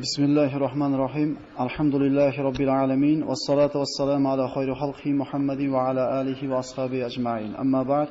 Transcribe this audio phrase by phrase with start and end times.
[0.00, 6.20] بسم الله الرحمن الرحيم الحمد لله رب العالمين والصلاة والسلام على خير خلقه محمد وعلى
[6.20, 8.08] آله وأصحابه أجمعين أما بعد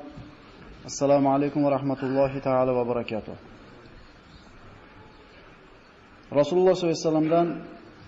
[0.85, 3.35] السلام عليكم ورحمة الله تعالى وبركاته
[6.33, 7.47] رسول الله صلى الله عليه وسلم دان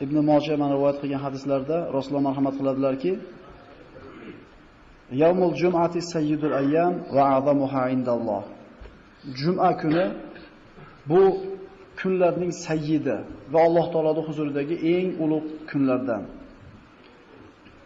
[0.02, 3.20] ابن ماجه من روايت qilgan hadislarda Rasululloh marhamat qiladilarki
[5.12, 8.44] Yawmul jum'ati sayyidul ayyam va a'zamuha indalloh.
[9.40, 10.06] Juma kuni
[11.10, 11.47] bu
[12.01, 13.17] kunlarning sayyidi
[13.53, 16.23] va Alloh taoloning huzuridagi eng ulug' kunlardan.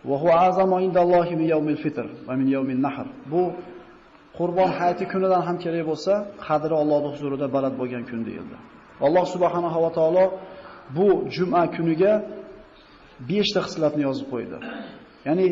[0.08, 3.06] Va huwa azamu indallohi min yawmil fitr va min yawmin nahr.
[3.32, 3.42] Bu
[4.38, 6.12] Qurbon hayiti kunidan ham kerak bo'lsa,
[6.46, 8.56] qadri Allohning huzurida baland bo'lgan kun deyildi.
[9.06, 10.24] Alloh subhanahu va taolo
[10.96, 12.12] bu juma kuniga
[13.28, 14.56] 5 ta xislatni yozib qo'ydi.
[15.28, 15.46] Ya'ni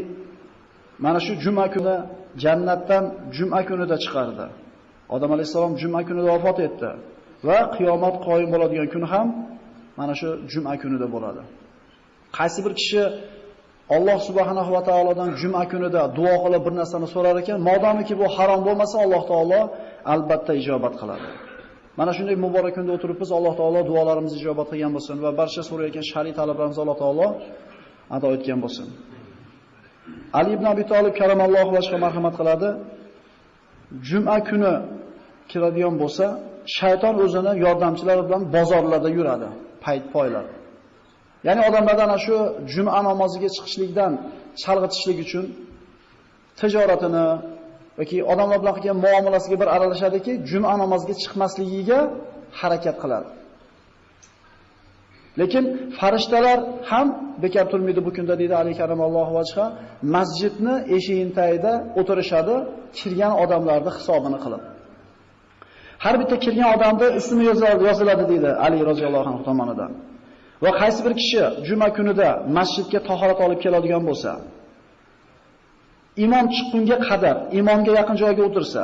[1.05, 1.97] mana shu juma kuni
[2.45, 3.05] jannatdan
[3.37, 4.47] juma kunida chiqardi.
[5.15, 6.91] Odam alayhisalom juma kunida vafot etdi.
[7.49, 9.27] Va qiyomat qoyim bo'ladigan kun ham
[9.99, 11.43] mana shu juma kunida bo'ladi.
[12.39, 13.03] Qaysi bir kishi
[13.97, 18.61] Alloh subhanahu va taolodan juma kunida duo qilib bir narsani so'rar ekan, modomiki bu harom
[18.67, 19.61] bo'lmasa, Alloh taolo
[20.15, 21.29] albatta ijobat qiladi.
[21.99, 26.33] Mana shunday muborak kunda o'tiribmiz, Alloh taolo duolarimizni ijobat qilgan bo'lsin va barcha so'rayotgan shariy
[26.41, 27.27] talablarimizni Alloh taolo
[28.17, 28.87] ado etgan bo'lsin.
[30.39, 32.69] Ali ibn Abi Talib karamallohu vajhiga marhamat qiladi.
[34.09, 34.75] Juma kuni
[35.51, 36.27] kiradigan bo'lsa,
[36.79, 39.49] shayton o'zini yordamchilari bilan bozorlarda yuradi,
[39.85, 40.45] payt poylar.
[41.47, 42.37] Ya'ni odamlardan ana shu
[42.75, 44.13] juma namoziga chiqishlikdan
[44.63, 45.45] chalg'itishlik uchun
[46.61, 47.27] tijoratini
[48.01, 51.99] yoki odamlar bilan qilgan muomalasiga bir aralashadiki, juma namoziga chiqmasligiga
[52.61, 53.29] harakat qiladi.
[55.41, 55.65] Lekin
[55.99, 56.59] farishtalar
[56.91, 57.07] ham
[57.43, 59.65] bekor turmaydi bu kunda deydi Ali karamallohu vajha,
[60.15, 62.55] masjidni eshigining tagida o'tirishadi,
[62.99, 64.63] kirgan odamlarning hisobini qilib.
[66.05, 67.43] Har bitta kirgan odamda ismi
[67.89, 69.93] yoziladi deydi Ali roziyallohu anhu tomonidan.
[70.65, 74.31] Va qaysi bir kishi juma kunida masjidga tahorat olib keladigan bo'lsa,
[76.25, 78.83] imom chiqqunga qadar imomga yaqin joyga o'tirsa,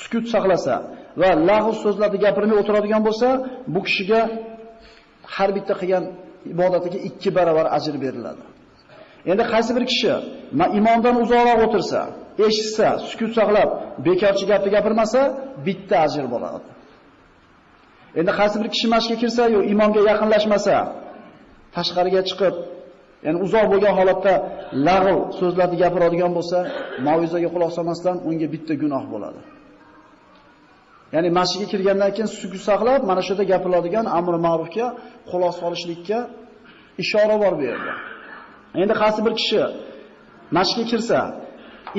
[0.00, 0.74] sukut saqlasa
[1.20, 3.28] va lag'u so'zlarni gapirmay o'tiradigan bo'lsa,
[3.74, 4.20] bu kishiga
[5.34, 6.04] har bitta qilgan
[6.52, 8.44] ibodatiga 2 baravar ajr beriladi.
[9.30, 10.12] Endi qaysi bir kishi
[10.78, 12.00] imomdan uzoqroq o'tirsa,
[12.46, 13.70] eshitsa, sukut saqlab,
[14.06, 15.20] bekorchi gapni gapirmasa,
[15.66, 16.68] bitta ajr bo'ladi.
[18.20, 20.74] Endi qaysi bir kishi masjidga kirsa, yo imomga yaqinlashmasa,
[21.76, 22.54] tashqariga chiqib,
[23.24, 24.34] ya'ni uzoq bo'lgan holatda
[24.88, 26.58] lag'v so'zlarni gapiradigan bo'lsa,
[27.06, 29.40] mauizaga quloq solmasdan unga bitta gunoh bo'ladi.
[31.14, 34.86] Ya'ni masjidga kirgandan keyin sukut saqlab, mana shu yerda gapiriladigan amr ma'rufga
[35.30, 36.18] quloq solishlikka
[37.02, 37.92] ishora bor bu yerda.
[38.82, 39.60] Endi qaysi bir kishi
[40.56, 41.18] masjidga kirsa,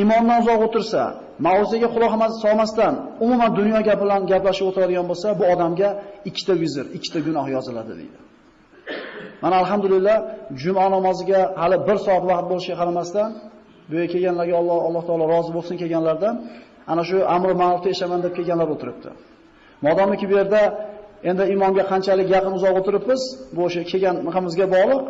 [0.03, 1.03] imomdan uzoq o'tirsa,
[1.47, 2.93] mavzuga quloq solmasdan
[3.23, 5.89] umuman dunyo gapi bilan gaplashib o'tiradigan bo'lsa, bu odamga
[6.29, 8.19] ikkita vizr, ikkita gunoh yoziladi deydi.
[9.43, 10.17] Mana alhamdulillah
[10.61, 13.29] juma namoziga hali 1 soat vaqt bo'lishiga qaramasdan,
[13.89, 16.35] bu yerga kelganlarga Alloh Alloh taolo rozi bo'lsin kelganlardan
[16.91, 19.09] ana shu amr ma'rufda yashaman deb kelganlar o'tiribdi.
[19.85, 20.61] Modomiki bu yerda
[21.29, 23.21] endi imomga qanchalik yaqin uzoq o'tiribmiz,
[23.55, 25.01] bu o'sha kelgan naqamizga bog'liq.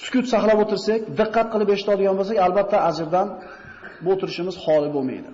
[0.00, 3.28] Sukut saqlab o'tirsak, diqqat qilib eshitadigan bo'lsak, albatta ajrdan
[4.04, 5.30] bu o'tirishimiz xoli bo'lmaydi.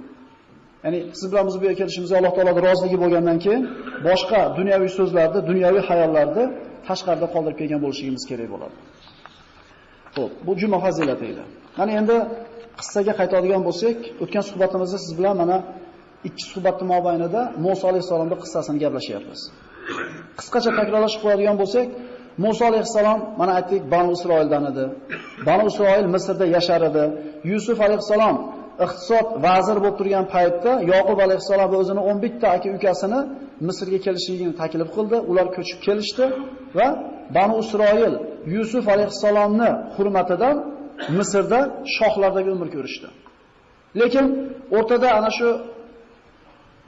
[0.84, 3.62] Ya'ni siz bilan biz bu yerga kelishimizga Alloh taoloning roziligi bo'lgandan keyin
[4.08, 6.44] boshqa dunyoviy so'zlarni, dunyoviy xayollarni
[6.88, 8.76] tashqarida qoldirib kelgan bo'lishimiz kerak bo'ladi.
[10.14, 11.42] Xo'p, bu juma fazilati edi.
[11.78, 12.16] Mana endi
[12.80, 15.56] qissaga qaytadigan bo'lsak, o'tgan suhbatimizda siz bilan mana
[16.28, 19.40] ikki suhbatni mobaynida Musa alayhisolamning qissasini gaplashyapmiz.
[20.38, 21.86] Qisqacha takrorlashib qo'yadigan bo'lsak,
[22.44, 24.84] Musa alayhissalom mana aytdik Banu Isroildan edi.
[25.46, 27.04] Banu Isroil Misrda yashar edi.
[27.50, 28.36] Yusuf alayhissalom
[28.84, 33.20] iqtisod vazir bo'lib turgan paytda Yoqub alayhissalom o'zini 11 ta aka ukasini
[33.68, 35.16] Misrga kelishligini taklif qildi.
[35.30, 36.24] Ular ko'chib kelishdi
[36.78, 36.88] va
[37.36, 38.14] Banu Isroil
[38.54, 40.56] Yusuf alayhissalomni hurmatidan
[41.18, 41.60] Misrda
[41.96, 43.08] shohlardagi umr ko'rishdi.
[44.00, 44.24] Lekin
[44.76, 45.48] o'rtada ana shu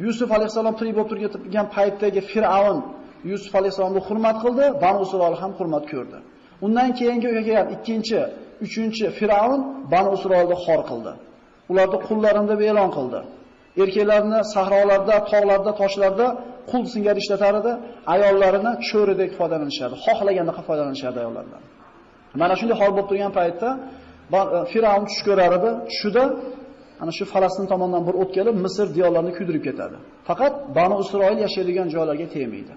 [0.07, 2.79] Yusuf alayhissalom tirik bo'lib turgan paytdagi Fir'avn
[3.31, 6.19] Yusuf alayhisolamni hurmat qildi, Banu Isroil ham hurmat ko'rdi.
[6.67, 8.21] Undan keyingi kelgan ikkinchi,
[8.65, 9.61] uchinchi Fir'avn
[9.93, 11.13] Banu Isroilni xor qildi.
[11.71, 13.21] Ularni qullarimda deb e'lon qildi.
[13.83, 16.27] Erkaklarni sahrolarda, tog'larda, toshlarda
[16.71, 17.73] qul singari ishlatar edi,
[18.15, 19.95] ayollarini cho'ridek foydalanishadi.
[20.05, 21.63] Xohlaganda foydalanishadi ayollardan.
[22.41, 23.69] Mana shunday hol bo'lib turgan paytda
[24.39, 24.39] e,
[24.73, 25.71] Fir'avn tush ko'rar edi.
[25.91, 26.25] Tushida
[27.03, 29.97] ana shu Falastin tomonidan bir o't kelib Misr diyorlarini kuydirib ketadi.
[30.29, 32.75] Faqat Banu Isroil yashaydigan joylarga tegmaydi.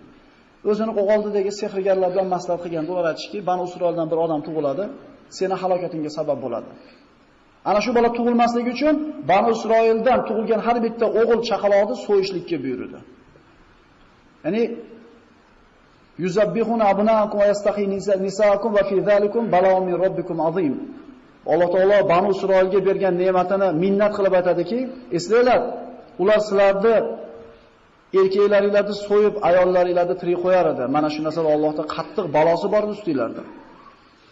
[0.70, 4.84] O'zini qo'g'oldidagi sehrgarlar bilan maslahat qilganda ular aytishki, Banu Isroildan bir odam tug'iladi,
[5.38, 6.70] seni halokatingga sabab bo'ladi.
[7.70, 8.96] Ana shu bola tug'ilmasligi uchun
[9.32, 13.00] Banu Isroildan tug'ilgan har bitta o'g'il chaqaloqni so'yishlikka buyurdi.
[14.46, 14.64] Ya'ni
[16.24, 17.84] Yuzabbihuna abnaakum va yastahi
[18.28, 20.76] nisaakum va fi zalikum balawun min robbikum azim.
[21.52, 24.80] Alloh taolo Banu Isroilga bergan ne'matini minnat qilib aytadiki,
[25.18, 25.62] eslanglar,
[26.22, 26.96] ular sizlarni
[28.20, 30.84] erkaklaringlarni so'yib, ayollaringlarni tirik qo'yar edi.
[30.96, 33.44] Mana shu narsa Allohning qattiq balosi bor ustinglarda.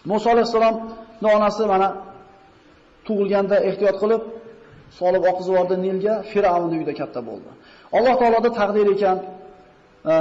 [0.10, 1.88] Musa alayhisolamning onasi mana
[3.08, 4.22] tug'ilganda ehtiyot qilib
[5.00, 7.50] solib oqizib yubordi Nilga, Fir'avnning uyida katta bo'ldi.
[7.98, 9.18] Alloh taoloda taqdir ekan,
[10.12, 10.14] e,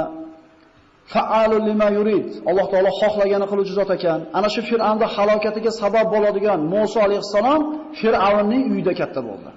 [1.13, 2.27] fa'alul lima yurid.
[2.49, 4.19] Alloh taolo xohlagani qiluvchi zot ekan.
[4.37, 7.61] Ana shu Fir'avnda halokatiga sabab bo'ladigan Musa alayhisalom
[7.99, 9.49] Fir'avnning uyida katta bo'ldi.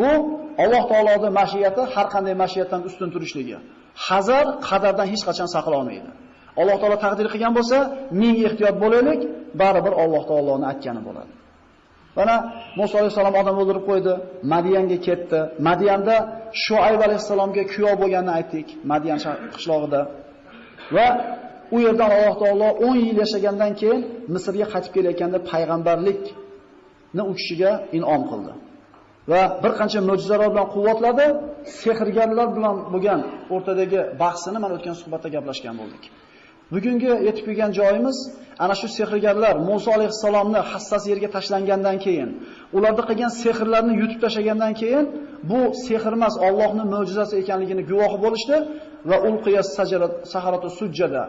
[0.00, 0.10] Bu
[0.64, 3.56] Alloh taoloning mashiyati har qanday mashiyatdan ustun turishligi.
[4.06, 6.10] Hazar qadardan hech qachon saqla olmaydi.
[6.60, 7.78] Alloh taolo taqdir qilgan bo'lsa,
[8.20, 9.20] ming ehtiyot bo'laylik,
[9.60, 11.32] baribir Alloh taoloning aytgani bo'ladi.
[12.18, 12.36] Mana
[12.78, 14.12] Musa alayhisalom odam o'ldirib qo'ydi,
[14.54, 15.40] Madiyanga ketdi.
[15.68, 16.16] Madiyanda
[16.64, 19.18] Shuayb alayhisalomga kuyov bo'lganini aytdik, Madiyan
[19.54, 20.00] qishlog'ida.
[20.96, 21.06] Va
[21.74, 24.00] u yerdan Alloh taolo 10 yil yashagandan keyin
[24.34, 28.52] Misrga qaytib kelayotganda payg'ambarlikni u kishiga in'om qildi.
[29.30, 31.26] Va bir qancha mo'jizalar bilan quvvatladi,
[31.80, 33.20] sehrgarlar bilan bo'lgan
[33.54, 36.02] o'rtadagi bahsini mana o'tgan suhbatda gaplashgan bo'ldik.
[36.74, 38.16] Bugungi yetib kelgan joyimiz
[38.64, 42.30] ana shu sehrgarlar Musa alayhissalomni hassasi yerga tashlangandan keyin,
[42.76, 45.04] ularda qilgan sehrlarni yutib tashlagandan keyin
[45.50, 48.56] bu sehr emas, Allohning mo'jizasi ekanligini guvohi bo'lishdi
[49.10, 49.68] va ulqiyas
[50.32, 51.24] saharatu sujjada.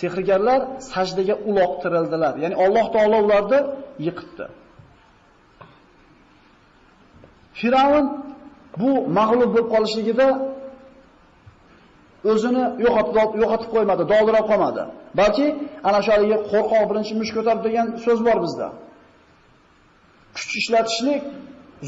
[0.00, 0.60] Sehrgarlar
[0.92, 2.34] sajdaga uloqtirildilar.
[2.42, 3.60] Ya'ni Alloh taolo ularni
[4.06, 4.46] yiqitdi.
[7.60, 8.06] Firavun
[8.80, 10.28] bu mag'lub bo'lib qolishligida
[12.30, 14.82] o'zini yo'qotib yo'qotib qo'ymadi, dovdirab qolmadi.
[15.20, 15.46] Balki
[15.88, 18.68] ana shu haligi qo'rqoq birinchi mush ko'tarib degan so'z bor bizda.
[20.36, 21.22] Kuch ishlatishlik,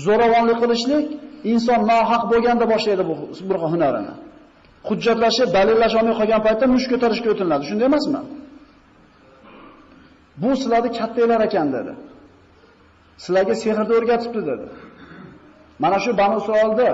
[0.07, 1.07] zo'ravonlik qilishlik
[1.53, 3.15] inson nohaq bo'lganda boshlaydi bu
[3.49, 4.15] bir hunarini.
[4.89, 7.65] Hujjatlashib, dalillash olmay qolgan paytda mush ko'tarishga o'tiniladi.
[7.71, 8.21] Shunday emasmi?
[10.43, 11.93] Bu sizlarni kattalar ekan dedi.
[13.25, 14.67] Sizlarga sehrni o'rgatibdi dedi.
[15.83, 16.91] Mana shu Banu Isroilni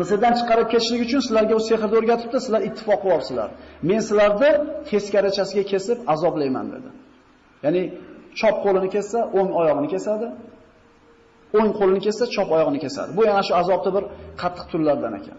[0.00, 3.48] Misrdan chiqarib ketishlik uchun sizlarga u sehrni o'rgatibdi, sizlar ittifoq qilyapsizlar.
[3.88, 4.50] Men sizlarni
[4.90, 6.88] teskarachasiga kesib azoblayman dedi.
[7.64, 7.82] Ya'ni
[8.40, 10.26] chop qo'lini kessa, o'ng oyog'ini kesadi.
[11.58, 13.10] O'ng qo'lini kessa, chop oyog'ini kesadi.
[13.18, 14.04] Bu yana shu azobni bir
[14.42, 15.38] qattiq turlardan ekan.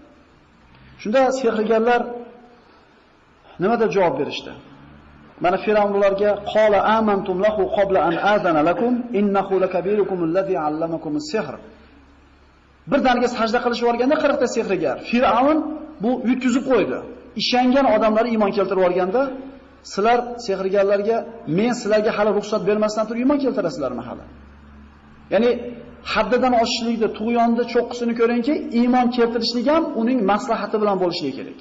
[1.02, 2.02] Shunda sehrgarlar
[3.62, 4.52] nima deb javob berishdi?
[5.44, 11.56] Mana Firavnlarga qola amantum lahu qabla an azana lakum innahu lakabirukum allazi allamakum as-sihr.
[12.92, 15.58] Birdaniga sajda qilishib yuborganda 40 ta sehrgar Fir'avn
[16.04, 16.98] bu yutkizib qo'ydi.
[17.42, 19.22] Ishongan odamlar iymon keltirib yuborganda
[19.94, 21.18] sizlar sehrgarlarga
[21.58, 24.26] men sizlarga hali ruxsat bermasdan turib iymon keltirasizlarmi hali?
[25.34, 25.52] Ya'ni
[26.14, 31.60] haddidan oshishlikda, tug'yonda cho'qqisini ko'ringki, iymon keltirishlik ham uning maslahati bilan bo'lishi kerak.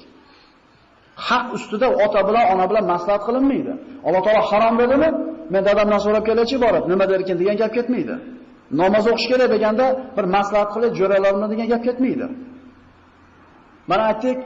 [1.27, 3.73] Haq ustida ota bilan, ona bilan maslahat qilinmaydi.
[4.07, 5.09] Alloh taolo harom dedimi?
[5.53, 8.15] Men dadamdan so'rab kelachi borib, nima derkin degan gap ketmaydi.
[8.81, 9.85] Namoz o'qish kerak deganda
[10.17, 12.27] bir maslahat qilib jo'ralarmi degan gap ketmaydi.
[13.89, 14.37] Mana aytdik,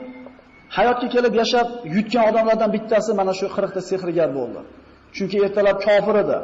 [0.76, 1.66] hayotga kelib yashab
[1.96, 4.60] yutgan odamlardan bittasi mana shu 40 ta sehrgar bo'ldi.
[5.16, 6.38] Chunki ertalab kofir edi.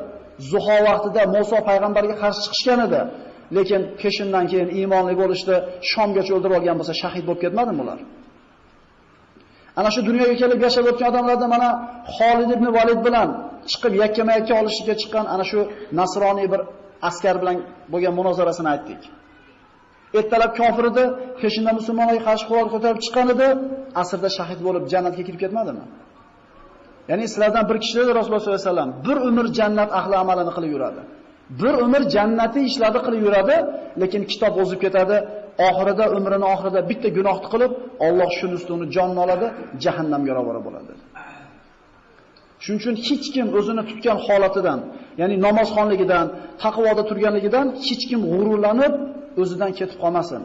[0.51, 3.01] Zuho vaqtida Musa payg'ambarga qarshi chiqishgan edi.
[3.57, 5.55] Lekin keshindan keyin iymonli bo'lishdi,
[5.91, 7.99] Shomgacha o'ldirib olgan bo'lsa shahid bo'lib ketmadimi ular?
[9.79, 11.69] Ana shu dunyoga kelib yashab o'tgan odamlarda mana
[12.17, 13.29] Xolid ibn Valid bilan
[13.71, 15.61] chiqib yakkama-yakka olishga chiqqan ana shu
[15.99, 16.61] nasroniy bir
[17.09, 17.57] askar bilan
[17.93, 19.03] bo'lgan munozarasini aytdik.
[20.19, 21.05] Ertalab kofir edi,
[21.41, 23.49] peshinda musulmonlarga qarshi qurol ko'tarib chiqqan edi,
[24.03, 25.85] asrda shahid bo'lib jannatga kirib ketmadimi?
[27.11, 31.03] Ya'ni sizlardan bir kishi Rasululloh sollallohu alayhi vasallam, bir umr jannat ahli amalini qilib yuradi.
[31.61, 33.57] Bir umr jannati ishlarni qilib yuradi,
[34.03, 35.17] lekin kitob o'zib ketadi.
[35.69, 37.73] Oxirida umrini oxirida bitta gunohni qilib,
[38.07, 39.47] Alloh shuni ustuni jonni oladi,
[39.85, 40.93] jahannamga ravora bo'ladi.
[42.65, 44.79] Shuning uchun hech kim o'zini tutgan holatidan,
[45.21, 46.27] ya'ni namozxonligidan,
[46.63, 48.93] taqvoda turganligidan hech kim g'ururlanib
[49.41, 50.43] o'zidan ketib qolmasin.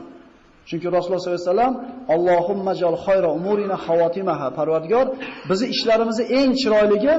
[0.70, 1.74] Chunki Rasululloh sollallohu alayhi vasallam
[2.16, 5.06] Allohumma jal khayra umurina xavotimaha Parvardigor
[5.50, 7.14] bizi ishlarimizni eng chiroyligi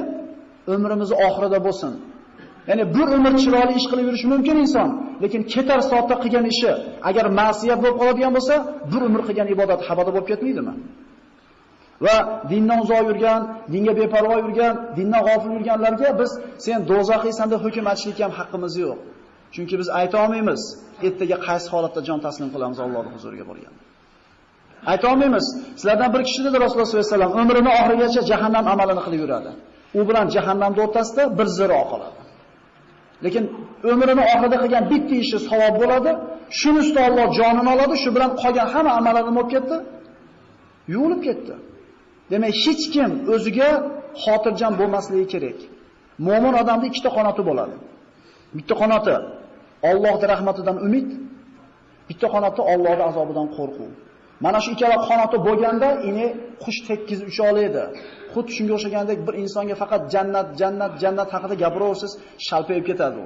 [0.75, 1.93] umrimiz oxirida bo'lsin.
[2.69, 4.89] Ya'ni bir umr chiroyli ish qilib yurish mumkin inson,
[5.23, 6.71] lekin ketar soatda qilgan ishi
[7.09, 8.55] agar ma'siyat bo'lib qoladigan bo'lsa,
[8.91, 10.73] bir umr qilgan ibodat habada bo'lib ketmaydimi?
[12.05, 12.15] Va
[12.51, 13.41] dindan uzoq yurgan,
[13.73, 16.31] dinga beparvo yurgan, dindan g'ofil yurganlarga biz
[16.65, 18.97] sen do'zaxiysan deb hukm aytishlikka ham haqqimiz yo'q.
[19.55, 20.61] Chunki biz ayta olmaymiz,
[21.07, 23.81] ertaga qaysi holatda jon taslim qilamiz Allohning huzuriga borganda.
[24.91, 25.45] Ayta olmaymiz.
[25.79, 29.51] Sizlardan bir kishi dedi Rasululloh sollallohu alayhi vasallam umrining oxirigacha jahannam amalini qilib yuradi.
[29.99, 32.19] U bilan jahannamda o'rtasida bir ziro qoladi.
[33.25, 33.43] Lekin
[33.91, 36.11] umrini oxirida qilgan bitta ishi savob bo'ladi.
[36.59, 39.75] Shuni ustida Alloh jonini oladi, shu bilan qolgan hamma amallarini bo'lib ketdi.
[40.93, 41.53] Yuvilib ketdi.
[42.31, 43.69] Demak, hech kim o'ziga
[44.23, 45.59] xotirjam bo'lmasligi kerak.
[46.27, 47.75] Mo'min odamda ikkita qanoti bo'ladi.
[48.57, 49.13] Bitta qanoti
[49.89, 51.07] Allohning rahmatidan umid,
[52.09, 53.91] bitta qanoti Allohning azobidan qo'rquv.
[54.45, 56.25] Mana shu ikkala qanoti bo'lganda, ini
[56.63, 57.83] qush tekkiz ucha oladi.
[58.33, 62.11] Xuddi shunga o'xshagandek bir insonga faqat jannat, jannat, jannat haqida gapiraversiz,
[62.47, 63.25] shalpayib ketadi u.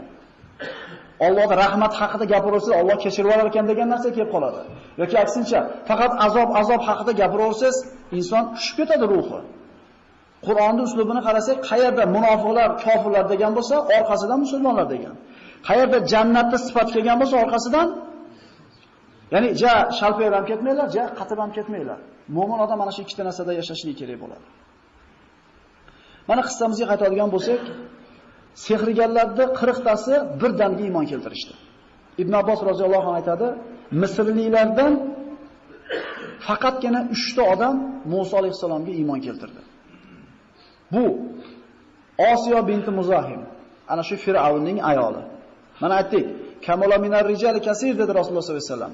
[1.25, 4.61] Allohning rahmat haqida gapiraversiz, Alloh kechirib olar ekan degan narsa kelib qoladi.
[5.01, 5.59] yoki aksincha,
[5.89, 7.75] faqat azob, azob haqida gapiraversiz,
[8.17, 9.39] inson tushib ketadi ruhi.
[10.47, 15.15] Qur'onning uslubini qarasak, qayerda munofiqlar, kofirlar degan bo'lsa, orqasidan musulmonlar degan.
[15.67, 17.87] Qayerda jannatni sifat kelgan bo'lsa, orqasidan
[19.33, 21.99] ya'ni ja shalpayib ham ketmanglar, ja qatib ham ketmanglar.
[22.35, 24.45] Mo'min odam mana shu ikkita narsada yashashligi kerak bo'ladi.
[26.29, 27.61] Mana qissamizga qaytadigan bo'lsak,
[28.55, 31.53] sehrgarlarning 40 tasi birdaniga iymon keltirishdi.
[32.21, 33.47] Ibn Abbos roziyallohu anhu aytadi,
[34.01, 34.93] Misrliklardan
[36.47, 37.75] faqatgina 3 ta odam
[38.13, 39.61] Musa alayhisalomga iymon keltirdi.
[40.93, 41.05] Bu
[42.31, 43.41] Osiyo binti Muzahim,
[43.91, 45.23] ana shu Fir'avnning ayoli.
[45.81, 46.25] Mana aytdik,
[46.65, 48.93] kamola minar rijali kasir dedi Rasululloh sollallohu alayhi vasallam.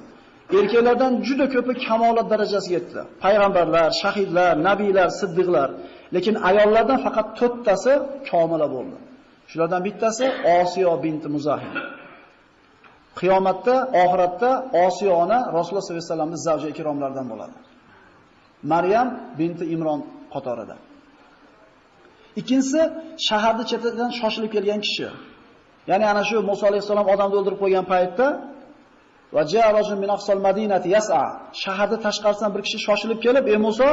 [0.60, 3.02] Erkaklardan juda ko'pi kamolat darajasiga yetdi.
[3.24, 5.70] Payg'ambarlar, shahidlar, nabiylar, siddiqlar,
[6.16, 7.94] lekin ayollardan faqat 4 tasi
[8.30, 8.98] komila bo'ldi.
[9.58, 10.26] Shulardan bittasi
[10.62, 11.74] Osiyo binti Muzahim.
[13.20, 14.50] Qiyomatda, oxiratda
[14.86, 17.56] Osiyo ona Rasululloh sollallohu alayhi vasallamning zavji ikromlaridan bo'ladi.
[18.72, 19.08] Maryam
[19.40, 20.00] binti Imron
[20.34, 20.76] qatorida.
[22.40, 22.82] Ikkinchisi
[23.28, 25.08] shaharni chetidan shoshilib kelgan kishi.
[25.90, 28.28] Ya'ni ana shu Musa alayhisalom odamni o'ldirib qo'ygan paytda
[29.36, 31.24] va ja'a rajul min aqsal madinati yas'a.
[31.64, 33.90] Shaharda tashqarisidan bir kishi shoshilib kelib, "Ey Musa,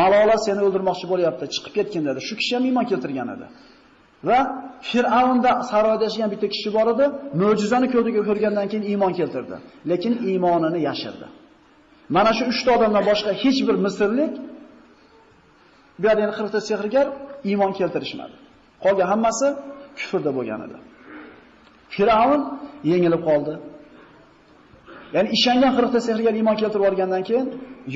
[0.00, 2.20] malola seni o'ldirmoqchi bo'lyapti, chiqib ketgin" dedi.
[2.28, 3.48] Shu kishi ham iymon keltirgan edi.
[4.24, 4.38] Va
[4.90, 7.04] Fir'avnda saroyda yashagan bitta kishi bor edi,
[7.40, 9.56] mo'jizani ko'rdiga ko'rgandan keyin iymon keltirdi,
[9.90, 11.26] lekin iymonini yashirdi.
[12.16, 14.32] Mana shu 3 ta odamdan boshqa hech bir misrlik
[15.98, 17.06] bu yerda yana 40 ta sehrgar
[17.50, 18.36] iymon keltirishmadi.
[18.84, 19.46] Qolgan hammasi
[19.98, 20.78] kufrda bo'lgan edi.
[21.94, 22.40] Fir'avn
[22.90, 23.54] yengilib qoldi.
[25.14, 27.46] Ya'ni ishongan 40 ta sehrgar iymon keltirib olgandan keyin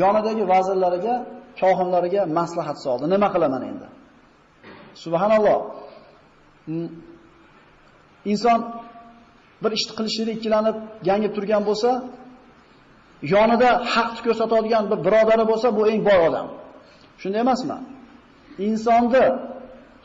[0.02, 1.14] yonidagi vazirlariga,
[1.60, 3.04] kohinlariga maslahat soldi.
[3.14, 3.86] Nima qilaman endi?
[5.04, 5.58] Subhanalloh.
[8.32, 8.60] Inson
[9.62, 10.76] bir ishni qilishida ikkilanib,
[11.08, 11.90] yangib turgan bo'lsa,
[13.34, 16.46] yonida haqni ko'rsatadigan bir birodari bo'lsa, bu eng boy odam.
[17.20, 17.76] Shunday emasmi?
[18.66, 19.24] Insonni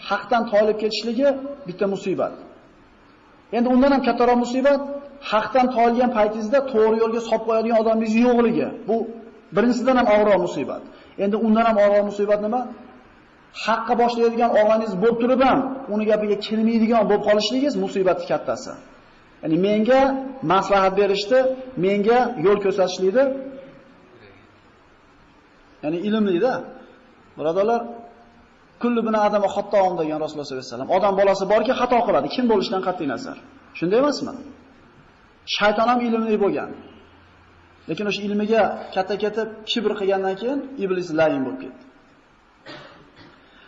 [0.10, 1.30] haqdan toyilib ketishligi
[1.68, 2.34] bitta musibat.
[3.58, 4.82] Endi undan ham kattaroq musibat
[5.32, 8.68] haqdan toyilgan paytingizda to'g'ri yo'lga solib qo'yadigan odamingiz yo'qligi.
[8.88, 8.96] Bu
[9.56, 10.82] birinchisidan ham og'irroq musibat.
[11.24, 12.62] Endi undan ham og'irroq musibat nima?
[13.64, 15.60] Haqqa boshlaydigan og'angiz bo'lib turib ham
[15.94, 18.74] uni gapiga kirmaydigan bo'lib qolishligingiz musibati kattasi.
[19.44, 20.02] Ya'ni menga
[20.54, 21.40] maslahat berishdi,
[21.86, 23.24] menga yo'l ko'rsatishlikdi.
[25.84, 26.54] Ya'ni ilmlida.
[27.38, 27.82] Birodarlar,
[28.82, 30.92] kullu bina adama xattoom degan Rasululloh sollallohu alayhi vasallam.
[30.98, 33.38] Odam bolasi borki, xato qiladi, kim bo'lishidan qat'iy nazar.
[33.80, 34.34] Shunday emasmi?
[35.56, 36.72] Shayton ham ilmli bo'lgan.
[37.90, 38.64] Lekin o'sha ilmiga
[38.96, 41.84] katta ketib kibr qilgandan keyin iblis layin bo'lib ketdi.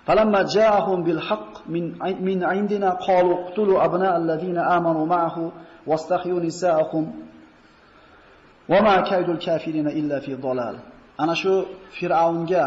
[0.06, 1.84] فلما جاءهم بالحق من
[2.28, 5.52] من عندنا قالوا اقتلوا ابناء الذين امنوا معه
[5.86, 7.04] واستحيوا نساءهم
[8.68, 10.76] وما كيد الكافرين الا في ضلال
[11.18, 11.52] ana shu
[11.98, 12.64] fir'avnga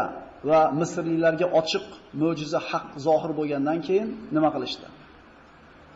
[0.48, 1.86] va misrliklarga ochiq
[2.20, 4.86] mo'jiza haq zohir bo'lgandan keyin nima qilishdi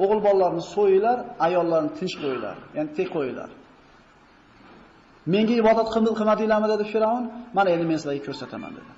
[0.03, 3.51] o'g'il bolalarni so'yinglar ayollarni tinch qo'yinglar ya'ni tek qo'yinglar
[5.35, 7.25] menga ibodat qilmadinglarmi dedi fir'avn
[7.57, 8.91] mana endi men sizlarga ko'rsataman dedi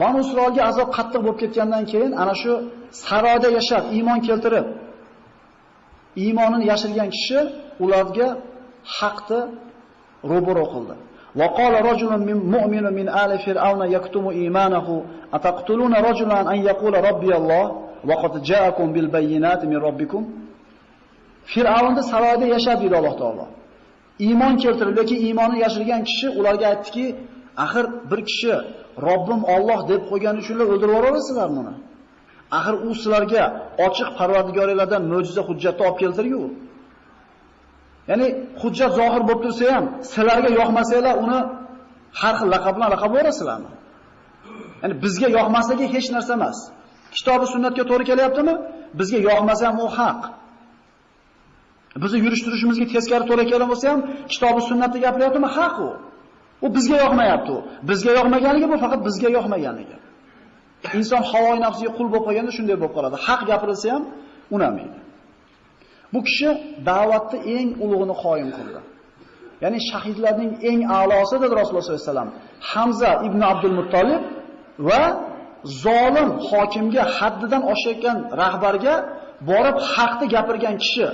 [0.00, 2.52] Banu Isroilga azob qattiq bo'lib ketgandan keyin ana shu
[3.06, 4.66] saroyda yashab iymon keltirib
[6.22, 7.38] iymonini yashirgan kishi
[7.84, 8.28] ularga
[8.98, 9.40] haqni
[10.32, 10.94] ro'baro qildi.
[11.40, 14.94] Va qala rajulun min mu'minu min ali fir'auna yaktumu imanahu
[15.36, 17.64] ataqtuluna rajulan an yaqula robbiyalloh
[18.08, 20.22] va qad ja'akum bil bayyinati min robbikum
[21.52, 23.46] Fir'avnda saroyda yashab dedi Alloh taolo.
[24.26, 27.06] Iymon keltirib, lekin iymonini yashirgan kishi ularga aytdiki,
[27.64, 28.54] axir bir kishi
[29.06, 31.74] Robbim Alloh deb qo'ygani uchun o'ldirib yuborasizlar buni.
[32.58, 33.42] Axir u sizlarga
[33.86, 36.42] ochiq Parvardigoringizdan mo'jiza hujjatni olib keltirgu.
[38.10, 38.26] Ya'ni
[38.62, 41.40] hujjat zohir bo'lib tursa ham, sizlarga yoqmasanglar uni
[42.20, 43.70] har xil laqab bilan laqab yuborasizlarmi?
[44.82, 46.58] Ya'ni bizga yoqmasligi hech narsa emas.
[47.16, 48.54] Kitobi sunnatga to'g'ri kelyaptimi?
[48.98, 50.20] Bizga yoqmasa ham u haq.
[52.02, 54.00] Bizni yurish turishimizga teskari to'g'ri kelgan bo'lsa ham,
[54.32, 55.48] kitobi sunnatda gapiryaptimi?
[55.58, 55.90] Haq u.
[56.64, 57.58] U bizga yoqmayapti u.
[57.90, 59.96] Bizga yoqmaganligi bu faqat bizga yoqmaganligi.
[60.98, 63.16] Inson havoy nafsiga qul bo'lib qolganda shunday bo'lib qoladi.
[63.26, 64.02] Haq gapirilsa ham
[64.56, 64.98] unamaydi.
[66.12, 66.48] Bu kishi
[66.90, 68.80] da'vatni eng ulug'ini qoyim qildi.
[69.62, 72.30] Ya'ni shahidlarning eng a'losi dedi Rasululloh sollallohu alayhi vasallam.
[72.72, 74.22] Hamza ibn Abdul Muttolib
[74.88, 75.02] va
[75.84, 78.94] zolim hokimga haddidan oshayotgan rahbarga
[79.50, 81.06] borib haqni gapirgan kishi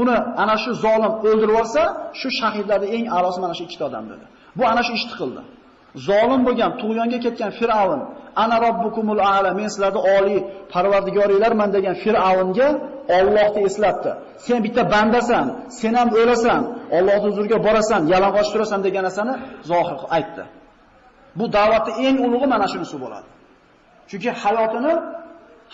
[0.00, 1.82] uni ana shu zolim o'ldirib olsa,
[2.20, 4.26] shu shahidlarning eng a'losi mana shu ikkita odam dedi.
[4.60, 5.42] Bu ana shu ishni qildi.
[6.08, 8.00] Zolim bo'lgan, tug'yonga ketgan Fir'avn,
[8.42, 10.38] ana robbukumul a'la, men sizlarning oliy
[10.72, 12.68] parvardigoringlarman degan Fir'avnga
[13.18, 14.10] Allohni eslatdi.
[14.46, 15.46] Sen bitta bandasan,
[15.80, 16.62] sen ham o'lasan,
[16.98, 19.34] Allohning huzuriga borasan, yalang'och turasan degan narsani
[19.70, 20.44] zohir aytdi.
[21.38, 23.28] Bu da'vatning eng ulug'i mana shunisi bo'ladi.
[24.10, 24.92] Chunki hayotini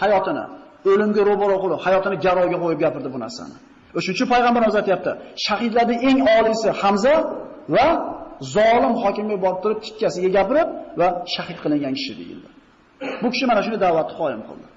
[0.02, 0.44] hayotini
[0.90, 3.56] o'limga ro'baro qilib, hayotini garovga qo'yib gapirdi bu narsani.
[3.98, 5.12] O'shuncha payg'ambarimiz aytayapti,
[5.46, 7.14] shahidlarning eng oliysi Hamza
[7.74, 7.88] va
[8.54, 10.68] zolim hokimga borib turib tikkasiga gapirib
[11.00, 12.48] va shahid qilingan kishi deyildi.
[13.22, 14.68] Bu kishi mana shuni da'vatni qoyim qildi.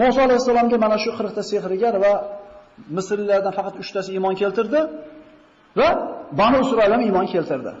[0.00, 2.12] Musa alayhisalomga mana shu 40 ta sehrgar va
[2.96, 4.80] Misrlilardan faqat 3 tasi iymon keltirdi
[5.78, 5.88] va
[6.40, 7.72] Banu Israil ham iymon keltirdi.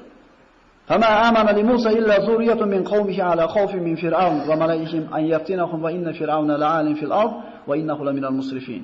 [0.88, 5.22] Fama amana li Musa illa zurriyatun min qawmihi ala khawfin min fir'aun wa malaikihim an
[5.34, 7.32] yaftinahum wa inna fir'auna la'alim fil ard
[7.68, 8.82] wa innahu la minal musrifin.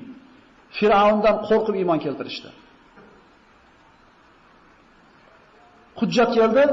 [0.79, 2.49] Fir'aundan qo'rqib iymon keltirishdi.
[2.49, 2.64] Işte.
[5.99, 6.63] Hujjat keldi,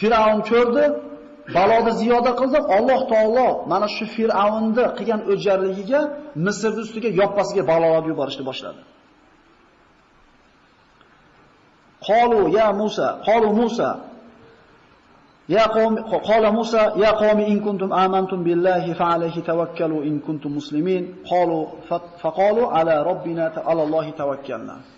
[0.00, 0.84] Fir'avn ko'rdi,
[1.56, 2.58] baloni ziyoda qildi.
[2.76, 6.00] Alloh taolo mana shu Fir'avnni qilgan o'jarligiga
[6.46, 8.80] Misrning ustiga yoppasiga balolar yuborishni boshladi.
[12.08, 13.90] Qalu ya Musa, qalu Musa
[15.48, 15.96] Ya qawm
[16.28, 21.72] qala Musa ya qawmi in kuntum amantum billahi fa alayhi tawakkalu in kuntum muslimin qalu
[22.20, 24.97] faqalu ala robbina ta'ala Allohi tawakkalna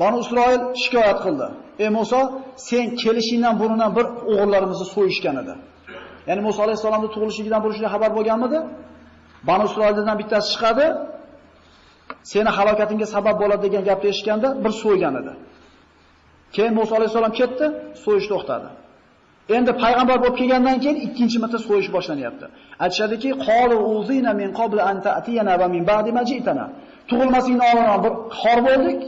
[0.00, 1.46] Banu Isroil shikoyat qildi.
[1.84, 2.20] Ey Musa,
[2.68, 5.54] sen kelishingdan burundan bir o'g'illarimizni so'yishgan edi.
[6.28, 8.58] Ya'ni Musa alayhisolamning tug'ilishidan burundan xabar bo'lganmidi?
[9.48, 10.86] Banu Isroildan bittasi chiqadi,
[12.32, 15.32] seni halokatingga sabab bo'ladi degan gapni eshitganda bir so'ygan edi.
[16.54, 17.64] Keyin Musa alayhisolam ketdi,
[18.04, 18.68] so'yish to'xtadi.
[19.56, 22.46] Endi payg'ambar bo'lib kelgandan keyin ikkinchi marta so'yish boshlanyapti.
[22.84, 26.64] Aytishadiki, qolu uzina min qabl an ta'tiyana va min ba'di ma ji'tana.
[27.10, 29.00] Tug'ilmasingdan oldin bir xor bo'ldik.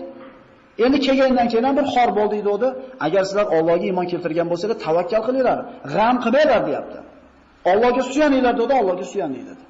[0.85, 2.69] Endi kelgandan keyin bir xor bo'ldi deydi.
[3.07, 5.59] Agar sizlar Allohga iymon keltirgan bo'lsangiz, tavakkal qilinglar,
[5.95, 6.99] g'am qilmanglar deyapti.
[7.71, 9.63] Allohga suyaninglar dedi, Allohga suyaning dedi.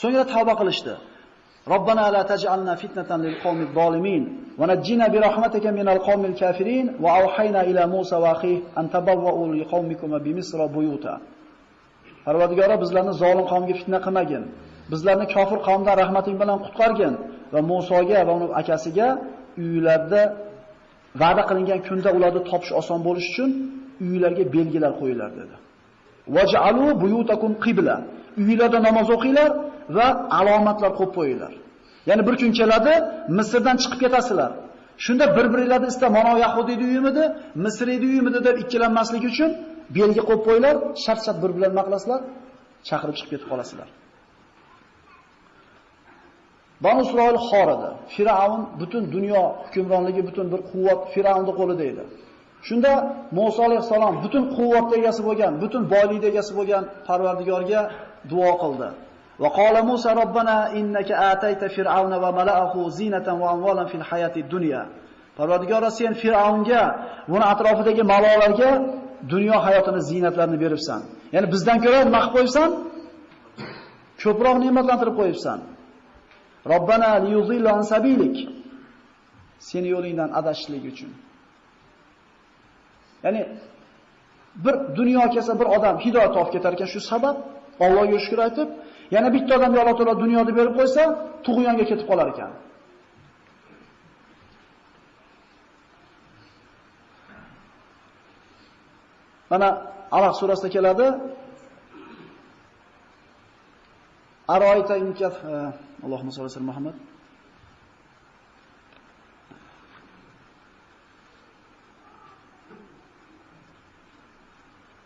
[0.00, 0.94] So'ngra tavba qilishdi.
[1.72, 4.22] Robbana la taj'alna fitnatan lil qawmi zolimin
[4.58, 9.42] va najjina bi rahmatika minal qawmil kafirin va awhayna ila Musa va akhi an tabawwa'u
[9.58, 11.14] li qawmikum bi misra buyuta.
[12.26, 14.42] Parvardigora bizlarni zolim qavmga fitna qilmagin
[14.92, 17.14] Bizlarni kofir qavmdan rahmating bilan qutqargin
[17.52, 19.08] va Musoga va uning akasiga
[19.64, 20.22] uylarda
[21.22, 23.50] va'da qilingan kunda ularni topish oson bo'lish uchun
[24.06, 25.54] uylarga belgilar qo'yinglar dedi.
[26.36, 27.96] Waj'alu buyutakum qibla.
[28.42, 29.50] Uylarda namoz o'qinglar
[29.96, 30.06] va
[30.38, 31.52] alomatlar qo'yib qo'yinglar.
[32.08, 32.94] Ya'ni bir kun keladi,
[33.38, 34.52] Misrdan chiqib ketasizlar.
[35.04, 37.24] Shunda bir-biringlarni ista mana Yahudiyning uyimidi,
[37.64, 39.50] Misrning uyimidi deb ikkilanmaslik uchun
[39.96, 42.20] belgi qo'yib qo'yinglar, shart-shart bir bilan maqlasizlar,
[42.88, 43.88] chaqirib chiqib ketib qolasizlar.
[46.84, 47.90] Banu Isroil xor edi.
[48.14, 52.04] Firavn butun dunyo hukmronligi butun bir quvvat Firavnning qo'lida edi.
[52.68, 52.92] Shunda
[53.38, 57.80] Musa alayhisalom butun quvvatga egasi bo'lgan, butun boylikka egasi bo'lgan Parvardigorga
[58.30, 58.88] duo qildi.
[59.42, 64.82] Va qala Musa robbana innaka atayta fir'auna va mala'ahu zinatan va amwalan fil hayati dunya.
[65.38, 66.82] Parvardigora sen Fir'avnga,
[67.34, 68.70] uni atrofidagi malolarga
[69.32, 71.00] dunyo hayotini zinatlarni beribsan.
[71.34, 72.68] Ya'ni bizdan ko'ra nima qilib qo'yibsan?
[74.22, 75.58] Ko'proq ne'matlantirib qo'yibsan.
[76.72, 78.36] Robbana liyuzillu an sabilik.
[79.58, 81.10] Seni yo'lingdan adashishlik uchun.
[83.24, 83.42] Ya'ni
[84.64, 87.36] bir dunyo kelsa bir odam hidoyat topib ketar ekan shu sabab
[87.84, 88.68] Allohga shukr aytib,
[89.14, 91.02] yana bitta odamga Alloh taolo dunyoni berib qo'ysa,
[91.46, 92.50] tug'yonga ketib qolar ekan.
[99.50, 99.68] Mana
[100.16, 101.06] Alaq surasida keladi.
[104.50, 105.44] أرأيت إن كث
[106.04, 106.94] اللهم صل وسلم محمد.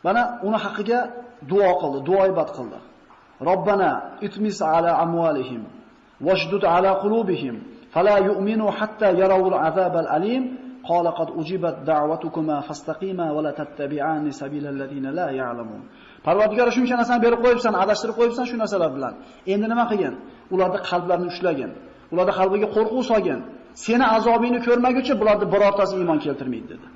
[0.06, 1.10] أنا أنا حقيقة
[1.42, 2.80] دعاء قلت دعاء بات قلت
[3.42, 5.64] ربنا اتمس على أموالهم
[6.20, 13.50] واشدد على قلوبهم فلا يؤمنوا حتى يروا العذاب الأليم قال قد أجبت دعوتكما فاستقيما ولا
[13.50, 15.88] تتبعان سبيل الذين لا يعلمون
[16.28, 19.12] Parvardigor shuncha narsani berib qo'yibsan, adashtirib qo'yibsan shu narsalar bilan.
[19.52, 20.14] Endi nima qilgin?
[20.54, 21.70] Ularni qalblarini ushlagin.
[22.12, 23.40] Ularni qalbiga qo'rquv solgin.
[23.84, 26.86] Seni azobingni ko'rmaguncha bularni birortasi iymon keltirmaydi dedi.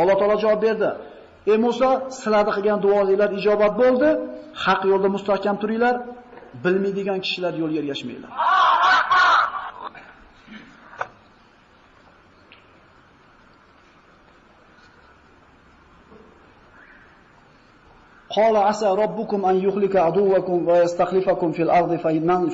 [0.00, 0.88] Alloh taolo javob berdi.
[1.50, 4.08] Ey Musa, sizlarning qilgan duolaringiz ijobat bo'ldi.
[4.64, 5.94] Haq yo'lda mustahkam turinglar.
[6.64, 8.32] Bilmaydigan kishilar yo'lga ergashmanglar.
[18.38, 21.96] Qala asa robbukum an yuhlika aduwakum va yastakhlifakum fil ardi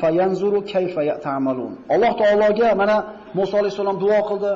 [0.02, 1.72] fayanzuru kayfa ta'malun.
[1.94, 2.96] Alloh taologa mana
[3.38, 4.52] Musa alayhisalom duo qildi,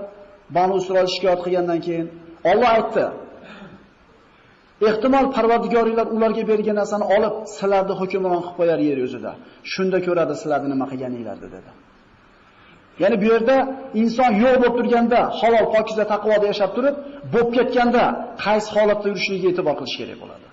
[0.56, 2.06] Banu Isroil shikoyat qilgandan keyin
[2.52, 3.04] Alloh aytdi:
[4.88, 9.32] Ehtimol Parvardigoringlar ularga bergan narsani olib, sizlarni hukmron qilib qo'yar yer yuzida.
[9.72, 11.70] Shunda ko'radi sizlarni nima qilganinglarni dedi.
[13.02, 13.56] Ya'ni bu yerda
[14.02, 16.94] inson yo'q bo'lib turganda, halol, pokiza, taqvoda yashab turib,
[17.32, 18.04] bo'lib ketganda
[18.44, 20.47] qaysi holatda yurishligiga e'tibor qilish kerak bo'ladi.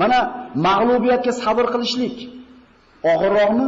[0.00, 0.18] Mana
[0.66, 2.16] mag'lubiyatga sabr qilishlik
[3.12, 3.66] og'irroqmi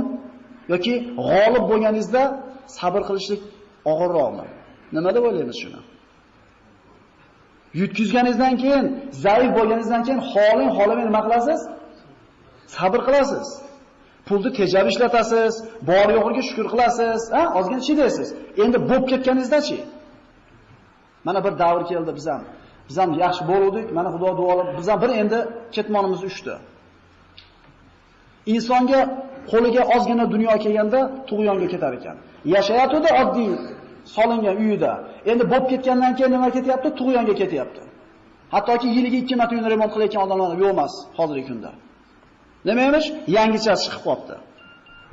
[0.72, 0.94] yoki
[1.28, 2.22] g'olib bo'lganingizda
[2.78, 3.40] sabr qilishlik
[3.92, 4.46] og'irroqmi?
[4.96, 5.80] Nima deb o'ylaymiz shuni?
[7.80, 8.86] Yutkizganingizdan keyin,
[9.24, 11.60] zaif bo'lganingizdan keyin holing xolamay nima qilasiz?
[12.76, 13.46] Sabr qilasiz.
[14.26, 15.52] Pulni tejab ishlatasiz,
[15.90, 18.28] bor yo'g'iga shukr qilasiz, ha, ozgina chidaysiz.
[18.62, 19.78] Endi bo'lib ketganingizda-chi?
[21.26, 22.40] Mana bir davr keldi bizam.
[22.40, 22.61] ham.
[22.92, 25.38] Biz ham yaxshi bo'ldik, mana Xudo duolab, biz ham bir endi
[25.74, 26.54] ketmonimiz uchdi.
[28.54, 29.00] Insonga
[29.52, 32.16] qo'liga ozgina dunyo kelganda tug'yonga ketar ekan.
[32.54, 33.50] Yashayotdi oddiy
[34.16, 34.92] solingan uyida.
[35.30, 36.88] Endi bo'lib ketgandan keyin nima ketyapti?
[36.98, 37.82] Tug'yonga ketyapti.
[38.54, 41.70] Hattoki yiliga 2 marta uyni remont qilayotgan odamlar yo'q emas hozirgi kunda.
[42.68, 43.06] Nima emish?
[43.36, 44.34] Yangichasi chiqib qopti.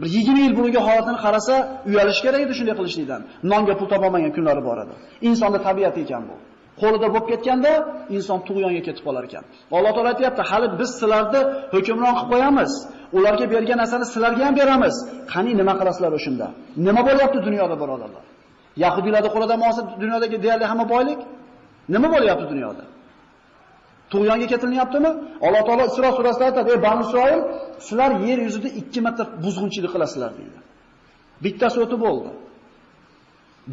[0.01, 1.55] Bir 20 yil burungi holatini qarasa,
[1.89, 3.21] uyalish kerak edi shunday qilishlikdan.
[3.51, 4.93] Nonga pul topolmagan kunlari bor edi.
[5.29, 6.35] Insonda tabiati ekan bu.
[6.81, 7.71] Qo'lida bo'lib ketganda
[8.17, 9.43] inson tug'yonga ketib qolar ekan.
[9.77, 11.41] Alloh taolo aytayapti, hali biz sizlarni
[11.73, 12.71] hukmron qilib qo'yamiz.
[13.17, 14.95] Ularga bergan narsani sizlarga ham beramiz.
[15.33, 16.47] Qani nima qilasizlar o'shunda?
[16.87, 18.25] Nima bo'lyapti dunyoda birodarlar?
[18.83, 21.19] Yahudiylarning qo'lida hozir dunyodagi deyarli hamma boylik
[21.93, 22.83] nima bo'lyapti dunyoda?
[24.11, 25.11] Tug'yonga ketilinyaptimi?
[25.45, 27.41] Alloh taolo Isro surasida aytadi: "Ey Banu Isroil,
[27.87, 30.59] sizlar yer yuzida 2 marta buzg'unchilik qilasizlar" deydi.
[31.43, 32.29] Bittasi o'tib bo'ldi.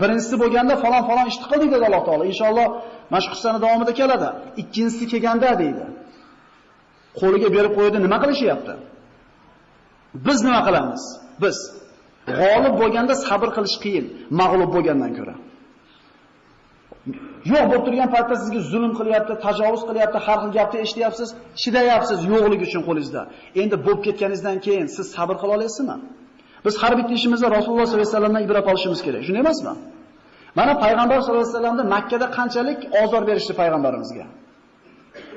[0.00, 2.24] Birinchisi bo'lganda falon falon ishni qildik dedi Alloh taolo.
[2.32, 2.68] Inshaalloh
[3.14, 4.28] mashq qissani davomida keladi.
[4.62, 5.84] Ikkinchisi kelganda deydi.
[7.20, 8.74] Qo'liga berib qo'ydi, nima qilishyapti?
[10.26, 11.02] Biz nima qilamiz?
[11.42, 11.56] Biz
[12.38, 14.06] g'olib bo'lganda sabr qilish qiyin,
[14.40, 15.34] mag'lub bo'lgandan ko'ra.
[17.52, 21.28] Yo'q bo'lib turgan paytda sizga zulm qilyapti, tajovuz qilyapti, har xil gapni eshityapsiz,
[21.62, 23.22] chidayapsiz yo'qligi uchun qo'lingizda.
[23.62, 25.96] Endi bo'lib ketganingizdan keyin siz sabr qila olasizmi?
[26.66, 29.22] Biz har bitta ishimizda Rasululloh sollallohu alayhi vasallamdan ibrat olishimiz kerak.
[29.26, 29.72] Shunday emasmi?
[30.58, 34.26] Mana payg'ambar sollallohu alayhi vasallamda Makka da qanchalik ozor berishdi payg'ambarimizga.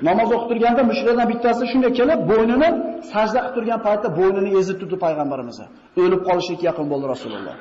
[0.08, 2.70] Namoz o'qib turganda mushriklardan bittasi shunday kelib, bo'ynini
[3.12, 5.68] sajda qilib turgan paytda bo'ynini ezib turdi payg'ambarimizni.
[6.02, 7.56] O'lib qolishga yaqin bo'ldi Rasululloh.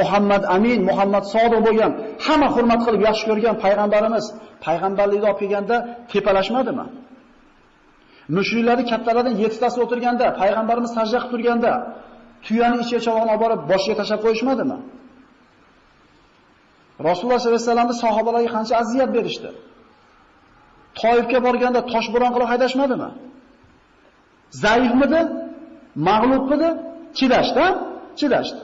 [0.00, 1.92] Muhammad Amin, Muhammad sodiq bo'lgan,
[2.26, 4.24] hamma hurmat qilib yaxshi ko'rgan payg'ambarimiz
[4.66, 5.76] payg'ambarlikni olib kelganda
[6.12, 6.86] tepalashmadimi?
[8.36, 11.72] Mushriklarning kattalaridan 7 tasi o'tirganda, payg'ambarimiz sajda qilib turganda
[12.44, 14.78] tuyani ichiga chavog'ini olib borib boshiga tashab qo'yishmadimi?
[17.08, 19.50] Rasululloh sollallohu alayhi vasallamni sahobalarga qancha aziyat berishdi.
[21.00, 23.10] Toifga borganda toshbo'ron qilib haydashmadimi?
[24.64, 25.20] Zaifmidi?
[26.08, 26.68] Mag'lubmidi?
[27.18, 27.64] Chidashdi,
[28.18, 28.60] chidashdi.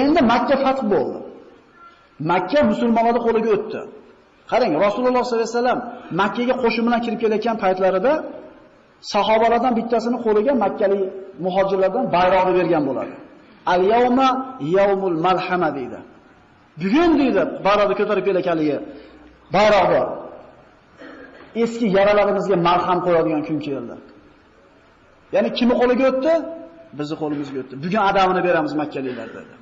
[0.00, 1.18] Endi Makka fath bo'ldi.
[2.30, 3.80] Makka musulmonlarning qo'liga o'tdi.
[4.50, 5.80] Qarang, Rasululloh sollallohu alayhi vasallam
[6.20, 8.12] Makkaga qo'shin bilan kirib kelayotgan paytlarida
[9.12, 11.02] sahobalardan bittasini qo'liga makkalik
[11.44, 13.14] muhojirlardan bayroqni bergan bo'ladi.
[13.74, 14.28] Al-yawma
[14.76, 15.98] yawmul malhama deydi.
[16.82, 18.76] Bugun deydi, bayroqni ko'tarib kelakanligi
[19.56, 20.06] bayroq bor.
[21.62, 23.96] Eski yaralarimizga malham qo'yadigan kun keldi.
[25.34, 26.32] Ya'ni kimni qo'liga o'tdi?
[26.98, 27.74] Bizni qo'limizga o'tdi.
[27.84, 29.54] Bugun adamini beramiz makkaliklar dedi.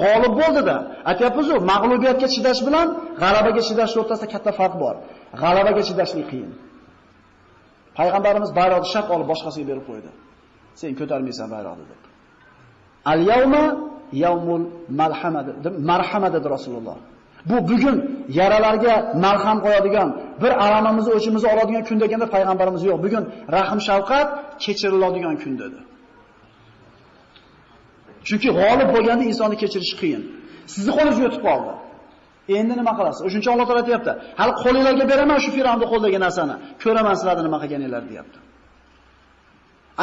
[0.00, 0.76] G'olib bo'ldi-da.
[1.10, 2.86] Aytyapmiz-ku, mag'lubiyatga chidash bilan
[3.22, 4.94] g'alabaga chidash o'rtasida katta farq bor.
[5.42, 6.50] G'alabaga chidashlik qiyin.
[8.00, 10.10] Payg'ambarimiz bayroqni shaq olib boshqasiga berib qo'ydi.
[10.80, 12.00] Sen ko'tarmaysan bayroqni deb.
[13.12, 13.64] Al-yawma
[14.24, 14.64] yawmul
[15.00, 16.96] malhama deb marhama dedi Rasululloh.
[17.50, 17.96] Bu bugun
[18.38, 20.08] yaralarga malham qo'yadigan,
[20.42, 22.98] bir alamimizni o'chimizni oladigan kun deganda payg'ambarimiz yo'q.
[23.06, 23.24] Bugun
[23.56, 24.28] rahim shafqat
[24.64, 25.80] kechiriladigan kun dedi.
[28.28, 30.22] Chunki g'olib bo'lganda insonni kechirish qiyin.
[30.72, 31.72] Sizni qo'lingizga o'tib qoldi.
[32.58, 33.20] Endi nima qilasiz?
[33.28, 34.12] O'shuncha Alloh taolo aytayapti.
[34.40, 36.54] Hali qo'lingizga beraman shu Fir'avnning qo'lidagi narsani.
[36.82, 38.38] Ko'raman sizlarni nima qilganinglar deyapti.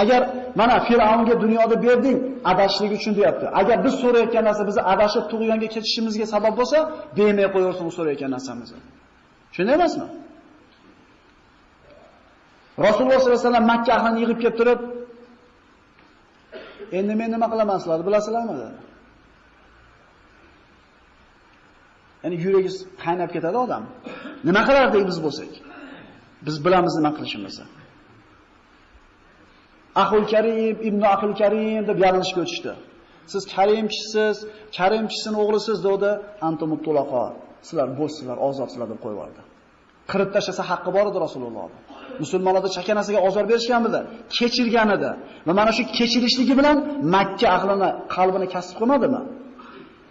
[0.01, 0.21] Agar
[0.59, 2.17] mana Fir'avnga dunyoda berding,
[2.51, 3.45] adashlik uchun deyapti.
[3.59, 6.77] Agar biz so'rayotgan narsa bizni adashib tug'yonga ketishimizga sabab bo'lsa,
[7.17, 8.81] bemay qo'yaversin u so'rayotgan narsamizni.
[9.55, 10.07] Shunday emasmi?
[12.85, 14.79] Rasululloh sollallohu alayhi vasallam Makka ahlini yig'ib kelib turib,
[16.91, 18.77] Endi men nima qilaman sizlar bilasizlarmi dedi.
[22.27, 23.83] Ya'ni yuragingiz qaynab ketadi odam.
[24.47, 25.51] Nima qilardik biz bo'lsak?
[26.47, 27.65] Biz bilamiz nima qilishimizni.
[30.03, 32.71] Ahul Karim, Ibn Ahul Karim deb yalinishga o'tishdi.
[33.31, 34.35] Siz Karim kishisiz,
[34.77, 36.09] Karim kishisining o'g'lisiz dedi,
[36.47, 37.23] antum tulaqo.
[37.67, 39.41] Sizlar bo'shsizlar, ozodsizlar deb qo'yib yubordi.
[40.11, 41.81] Qirib tashlasa haqqi bor edi Rasulullohning.
[42.23, 43.99] Musulmonlarga chakanasiga ozor berishganmidi?
[44.37, 45.09] Kechirgan edi.
[45.47, 46.77] Va mana shu kechirishligi bilan
[47.15, 49.21] Makka ahlini qalbini kasb qilmadimi?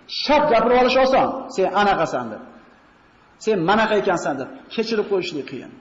[0.09, 1.29] Shart gapirib olish oson.
[1.55, 2.43] Sen anaqasan deb.
[3.45, 5.73] Sen manaqa ekansan deb kechirib qo'yishlik qiyin.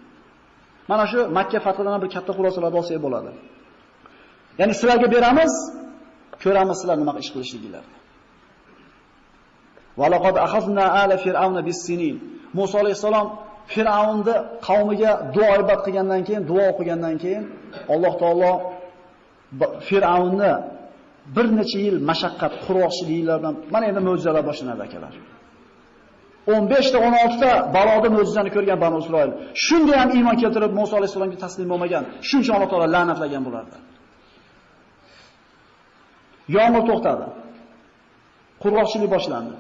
[0.90, 3.32] Mana shu Makka fathidan bir katta xulosalarni olsak bo'ladi.
[4.60, 5.54] Ya'ni sizlarga beramiz,
[6.44, 7.82] ko'ramiz sizlar nima ish qilishligingizni.
[10.00, 10.06] Va
[10.48, 12.16] akhazna ala fir'auna bis-sinin.
[12.58, 13.28] Musa alayhisalom
[13.74, 14.36] Fir'avnni
[14.68, 17.44] qavmiga duo ibodat qilgandan keyin, duo o'qigandan keyin
[17.94, 18.52] Alloh taolo
[19.88, 20.52] Fir'avnni
[21.36, 25.14] bir necha yil mashaqqat, qurg'oqchiliklar bilan mana endi mo'jizalar boshlanadi akalar.
[26.48, 29.32] 15 ta 16 ta baloda mo'jizani ko'rgan Banu Isroil.
[29.66, 32.04] Shunda ham iymon keltirib Musa alayhisolamga taslim bo'lmagan.
[32.30, 33.78] Shuncha Alloh taolo la'natlagan bo'lardi.
[36.56, 37.26] Yomg'ir to'xtadi.
[38.64, 39.56] Qurg'oqchilik boshlandi.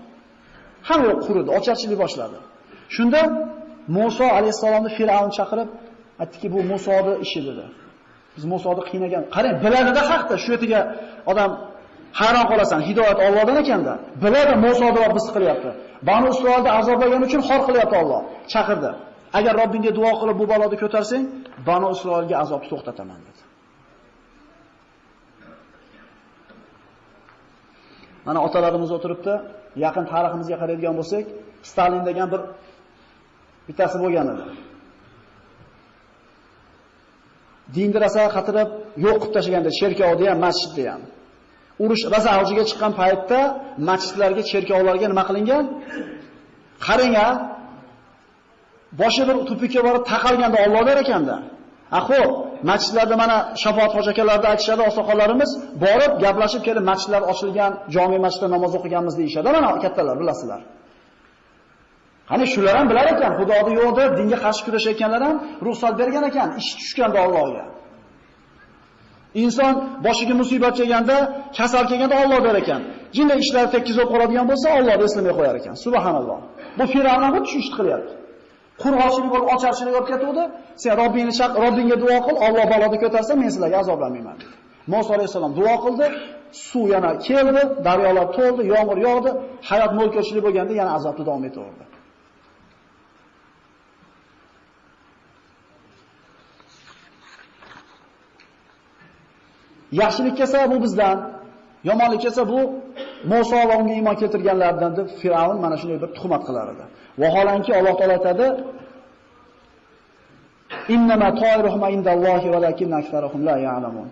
[0.87, 2.37] Hamma yoq quridi, ocharchilik boshladi.
[2.95, 3.21] Shunda
[3.97, 5.69] Musa alayhisolamni Fir'avn chaqirib,
[6.23, 7.65] aytdiki, bu Musoning ishi dedi.
[8.35, 9.23] Biz Musoni qiynagan.
[9.35, 10.81] Qarang, biladida haqda shu yerga
[11.31, 11.51] odam
[12.19, 13.93] hayron qolasan, hidoyat Allohdan ekanda.
[14.23, 15.69] Biladi Musoni biz qilyapti.
[16.09, 18.21] Banu Isroilda azoblagan uchun xor qilyapti Alloh.
[18.53, 18.91] Chaqirdi.
[19.37, 21.23] Agar Robbingga duo qilib bu baloni ko'tarsang,
[21.67, 23.41] Banu Isroilga azob to'xtataman dedi.
[28.27, 29.33] Mana otalarimiz o'tiribdi,
[29.85, 31.25] yaqin tariximizga qaraydigan bo'lsak,
[31.69, 32.41] Stalin degan bir
[33.67, 34.43] bittasi bo'lgan edi.
[37.75, 38.69] Dinni rasa qatirib
[39.05, 41.01] yo'q qilib tashlaganda cherkovni ham, masjidni ham.
[41.83, 43.39] Urush rasa avjiga chiqqan paytda
[43.89, 45.63] masjidlarga, cherkovlarga nima qilingan?
[46.87, 47.27] Qarang-a,
[49.01, 51.35] boshi bir tupikka borib taqalganda Alloh der ekanda.
[51.97, 52.31] A xo'p,
[52.71, 55.51] masjidlarda mana shafoat hojakalarda aytishadi oqsoqollarimiz,
[55.85, 59.47] borib gaplashib kelib masjidlar ochilgan, jami masjidda namoz o'qiganmiz deyishadi.
[59.57, 60.61] Mana kattalar bilasizlar.
[62.29, 65.35] Qani shular ham bilar ekan, Xudoni yo'q deb dinga qarshi kurashayotganlar ham
[65.67, 67.65] ruxsat bergan ekan, ish tushganda Allohga.
[69.43, 69.73] Inson
[70.05, 71.17] boshiga musibat kelganda,
[71.57, 72.81] kasal kelganda Alloh berar ekan.
[73.15, 75.75] Jinday ishlar tekizib qoladigan bo'lsa, Alloh eslamay qo'yar ekan.
[75.85, 76.39] Subhanalloh.
[76.77, 78.13] Bu Fir'avn ham tushishni qilyapti.
[78.83, 80.43] Qurg'oqchilik bo'lib ocharchilik bo'lib ketuvdi.
[80.83, 84.37] Sen Robbingni chaq, Robbingga duo qil, Alloh baloni ko'tarsa, men sizlarga azoblamayman.
[84.93, 86.05] Musa alayhisalom duo qildi,
[86.69, 89.31] suv yana keldi, daryolar to'ldi, yomg'ir yog'di,
[89.69, 91.83] hayot mo'lko'chilik bo'lganda yana azobni davom etaverdi.
[100.01, 101.17] Yaxshilik kelsa bu bizdan,
[101.89, 102.59] yomonlik kelsa bu
[103.31, 106.83] Musa va unga iymon keltirganlardan deb Fir'avn mana shunday bir tuhmat qilar edi.
[107.21, 108.45] Vaholanki Alloh taolay aytadi:
[110.95, 114.09] "Innama to'iruhum indallohi valakin aktsaruhum la ya'lamun."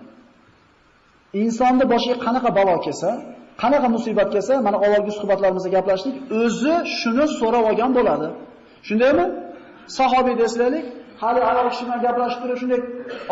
[1.41, 3.10] Insonni boshiga qanaqa balo kelsa,
[3.62, 8.28] qanaqa musibat kelsa, mana avvalgi suhbatlarimizda gaplashdik, o'zi shuni so'rab olgan bo'ladi.
[8.88, 9.26] Shundaymi?
[9.98, 10.86] Sahobiy deslaylik,
[11.24, 12.80] hali ayol kishi bilan gaplashib turib, shunday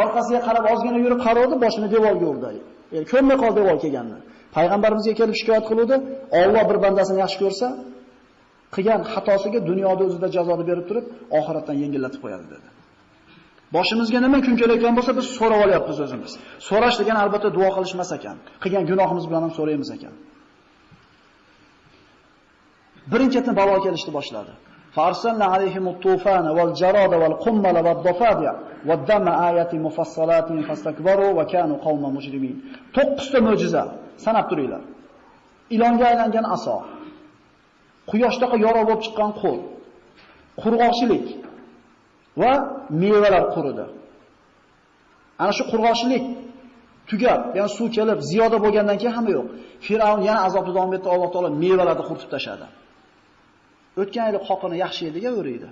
[0.04, 2.50] orqasiga qarab ozgina yurib qaradi, boshini devorga urdi.
[2.96, 4.20] Yani ko'rmay qoldi devor kelganini.
[4.56, 5.96] Payg'ambarimizga kelib shikoyat qiluvdi,
[6.42, 7.68] Alloh bir bandasini yaxshi ko'rsa,
[8.76, 11.06] qilgan xatosiga dunyoda o'zida jazoni berib turib,
[11.40, 12.68] oxiratdan yengillatib qo'yadi dedi.
[13.76, 16.32] Boshimizga nima kun kelayotgan bo'lsa, biz so'rab olyapmiz o'zimiz.
[16.68, 18.38] So'rash degan albatta duo qilishmas ekan.
[18.64, 20.14] Qilgan gunohimiz bilan ham so'raymiz ekan.
[23.12, 24.54] Birinchidan balo kelishni boshladi.
[24.97, 28.53] فأرسلنا عليهم الطوفان والجراد والقمل والضفادع
[28.89, 32.57] والدم آيات مفصلات فاستكبروا وكانوا قوما مجرمين
[32.95, 33.83] 9 ta mo'jiza
[34.25, 34.83] sanab turinglar.
[35.75, 36.77] Ilonga aylangan aso,
[38.11, 39.59] quyoshdaqa yorug' bo'lib chiqqan qo'l,
[40.63, 41.27] qurg'oqchilik
[42.43, 42.53] va
[43.03, 43.87] mevalar quridi.
[45.43, 46.25] Ana shu qurg'oqchilik
[47.11, 49.47] tugab, ya'ni suv kelib, ziyoda bo'lgandan keyin hamma yo'q.
[49.87, 52.67] Firavn yana azobni davom etdi, Alloh taolo mevalarni quritib tashladi.
[54.02, 55.70] O'tgan yili qoqini yaxshi yediga o'raydi.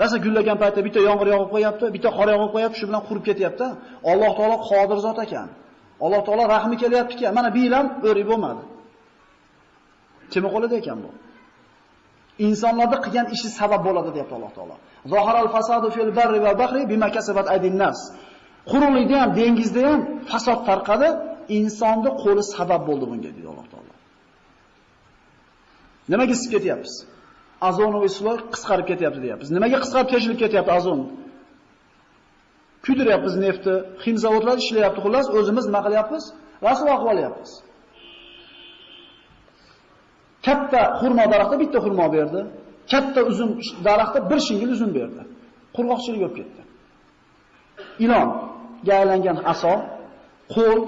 [0.00, 3.66] Rasa gullagan paytda bitta yomg'ir yog'ib qo'yapti, bitta qor yog'ib qo'yapti, shu bilan qurib ketyapti.
[4.10, 5.48] Alloh taolo qodir zot ekan.
[6.04, 8.62] Alloh taolo rahmi kelyaptiki, mana bu yil ham o'rik bo'lmadi.
[10.32, 11.10] Kim qo'lida ekan bu?
[12.46, 14.76] Insonlarda qilgan ishi sabab bo'ladi deyapti Alloh taolo.
[15.12, 17.98] Zoharal fasadu fil barri va bahri bima kasabat aydin nas.
[18.70, 21.08] Quruqlikda ham, dengizda ham fasod tarqadi,
[21.58, 23.92] insonni qo'li sabab bo'ldi bunga deydi Alloh taolo.
[26.08, 26.94] Nimaga sib ketyapmiz?
[27.68, 29.48] Azonoviy isloq qisqarib ketyapti deyapmiz.
[29.56, 31.00] Nimaga qisqarib tejilib ketyapti azon?
[32.84, 36.24] Kuydiryapmiz neftni, xim zavodlar ishlayapti, xullas o'zimiz nima qilyapmiz?
[36.66, 37.34] Rasvo qilib.
[40.46, 42.40] Katta xurmo daraxti bitta xurmo berdi.
[42.92, 43.50] Katta uzum
[43.86, 45.22] daraxti bir shingil uzum berdi.
[45.76, 46.60] Qurg'oqchilik bo'lib ketdi.
[48.04, 48.28] Ilon
[48.98, 49.74] aylangan aso,
[50.54, 50.80] qo'l,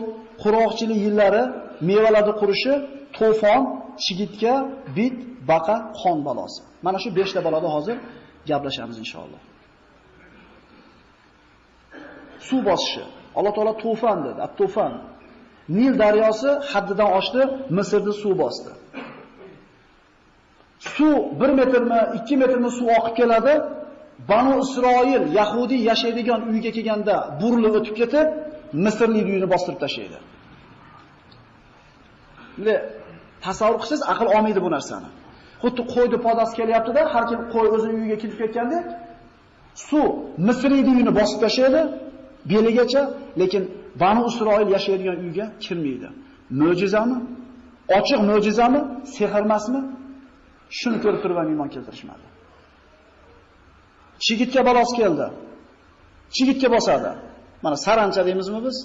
[0.42, 1.42] qurg'oqchilik yillari,
[1.88, 2.72] mevalarni qurishi,
[3.18, 3.60] to'fon,
[4.04, 4.54] chigitga,
[4.96, 5.16] bit,
[5.50, 6.62] baqa, qon balosi.
[6.86, 7.96] Mana shu 5 ta baloda hozir
[8.48, 9.40] gaplashamiz inshaalloh.
[12.48, 13.02] Suv bosishi.
[13.38, 14.92] Alloh taolo to'fon dedi, at-to'fon.
[15.78, 17.42] Nil daryosi haddidan oshdi,
[17.76, 18.70] Misrni suv bosdi.
[20.94, 23.54] Suv 1 metrmi, 2 metrmi suv oqib keladi.
[24.30, 28.26] Banu Isroil Yahudi yashaydigan uyga kelganda burilib o'tib ketib,
[28.84, 30.18] Misrning uyini bostirib tashlaydi.
[32.56, 32.76] Bunday
[33.44, 35.08] tasavvur qilsangiz aql olmaydi bu narsani.
[35.62, 38.78] Xuddi qo'yni podasi kelyapti-da, har kim qo'y o'zining uyiga kirib ketganda
[39.88, 40.08] suv
[40.48, 41.80] Misriyni uyini bosib tashlaydi,
[42.50, 43.02] beligacha,
[43.40, 43.62] lekin
[44.02, 46.08] Banu Isroil yashaydigan uyga kirmaydi.
[46.60, 47.16] Mo'jizami?
[47.98, 48.80] Ochiq mo'jizami?
[49.14, 49.80] Sehr emasmi?
[50.78, 52.26] Shuni ko'rib turib ham iymon keltirishmadi.
[54.24, 55.26] Chigitga balos keldi.
[56.34, 57.10] Chigitga bosadi.
[57.64, 58.76] Mana sarancha deymizmi biz?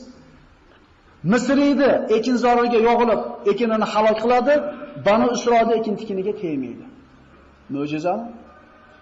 [1.23, 4.53] Misriyni ekinzoriga yog'ilib, ekinini halok qiladi,
[5.05, 6.85] Banu Isroilda ekin tikiniga tegmaydi.
[7.75, 8.25] Mo'jizami?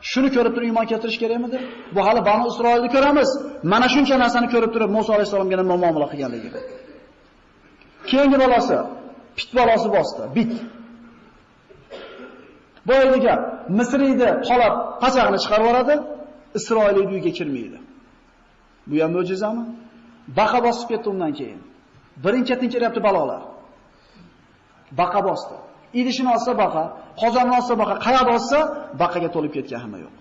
[0.09, 1.57] Shuni ko'rib turib iymon keltirish kerakmidi?
[1.95, 3.29] Bu hali Banu Isroilni ko'ramiz.
[3.71, 6.59] Mana shuncha narsani ko'rib turib Musa alayhisolamga nima muomala qilganligini.
[8.09, 8.77] Keyingi balasi,
[9.37, 10.53] pit balosi bosdi, bit.
[12.89, 13.33] Boyliga
[13.79, 15.95] Misriyni qolab pachag'ini chiqarib yuboradi,
[16.57, 17.79] Isroilning uyiga kirmaydi.
[18.89, 19.63] Bu ham mo'jizami?
[20.39, 21.61] Baqa bosib ketdi undan keyin.
[22.23, 23.41] Birinchi tinchiryapti balolar.
[24.99, 25.55] Baqa bosdi.
[25.99, 26.83] Idishini olsa baqa,
[27.21, 28.59] qozonni olsa baqa, qayoqda olsa
[29.01, 30.15] baqaga to'lib ketgan hamma yo'q.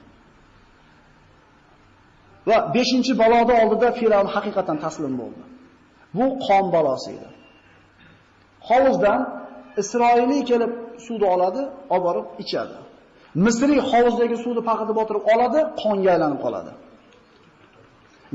[2.48, 5.42] Va 5-baloda oldida Firavn haqiqatan taslim bo'ldi.
[6.16, 7.28] Bu qon balosi edi.
[8.68, 9.20] Hovuzdan
[9.82, 10.72] Isroiliy kelib
[11.06, 11.62] suvni oladi,
[11.94, 12.76] olib borib ichadi.
[13.44, 16.72] Misriy hovuzdagi suvni paqida botirib oladi, qonga aylanib qoladi.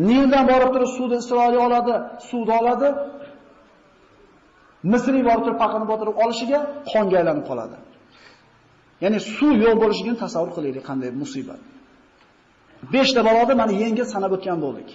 [0.10, 1.94] Nildan borib turib suvni Isroil oladi,
[2.30, 2.88] suvni oladi,
[4.84, 6.60] Misriy borib turib paqani botirib olishiga
[6.92, 7.78] qonga aylanib qoladi.
[9.04, 11.62] Ya'ni suv yo'q bo'lishini tasavvur qilaylik qanday musibat.
[12.94, 14.90] 5 ta baloni mana yengil sanab o'tgan bo'ldik.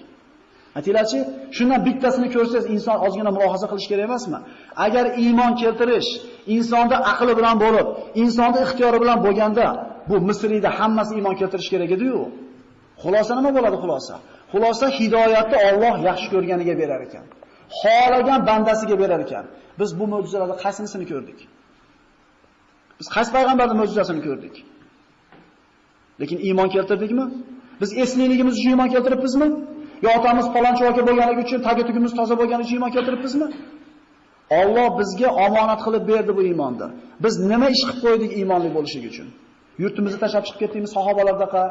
[0.79, 1.19] Aytinglarchi,
[1.57, 4.39] shundan bittasini ko'rsangiz inson ozgina mulohaza qilish kerak emasmi?
[4.87, 6.11] Agar iymon keltirish
[6.57, 7.87] insonda aqli bilan bo'lib,
[8.23, 9.67] insonda ixtiyori bilan bo'lganda,
[10.09, 12.21] bu Misriyda hammasi iymon keltirish kerak edi-yu.
[13.03, 14.15] Xulosa nima bo'ladi xulosa?
[14.53, 17.25] Xulosa hidoyatni Alloh yaxshi ko'rganiga berar ekan.
[17.81, 19.45] Xohlagan bandasiga berar ekan.
[19.81, 21.39] Biz bu mo'jizalarda qaysinisini ko'rdik?
[22.99, 24.55] Biz qaysi payg'ambarning mo'jizasini ko'rdik?
[26.21, 27.25] Lekin iymon keltirdikmi?
[27.81, 29.49] Biz esliligimiz uchun iymon keltiribmizmi?
[30.05, 33.47] Yo otamiz falonchi aka bo'lganligi uchun tagitugimiz toza bo'lgani uchun iymon keltiribmizmi?
[34.61, 36.87] Alloh bizga omonat qilib berdi bu iymonni.
[37.25, 39.29] Biz nima ish qilib qo'ydik iymonli bo'lishi uchun?
[39.83, 41.63] Yurtimizni tashlab chiqib ketdikmi sahobalardaqa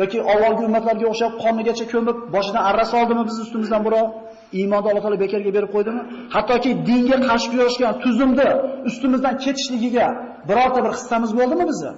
[0.00, 4.06] yoki avvalgi ummatlarga o'xshab qonigacha ko'mib, boshidan arra soldimi biz ustimizdan birov?
[4.52, 6.02] Iymonni Alloh taolo bekorga berib qo'ydimi?
[6.34, 8.48] Hattoki dinga qarshi kurashgan tuzumni
[8.88, 10.06] ustimizdan ketishligiga
[10.48, 11.92] birorta bir hissamiz bo'ldimi bizni?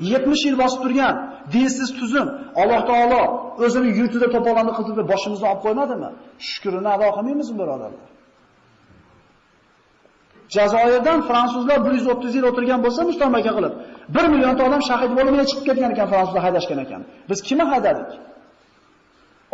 [0.00, 1.14] 70 yil bosib turgan
[1.54, 2.28] dinsiz tuzum
[2.62, 3.22] Alloh taolo
[3.64, 6.10] o'zini yurtida to'polonni qildirib boshimizdan olib qo'ymadimi?
[6.48, 8.08] Shukrini ado qilmaymizmi birodarlar?
[10.56, 13.74] Jazoirdan fransuzlar 130 yil o'tirgan bo'lsa mustamlaka qilib,
[14.16, 17.00] 1 millionta odam shahid bo'lib chiqib ketgan ekan fransuzlar haydashgan ekan.
[17.30, 18.10] Biz kimni haydadik?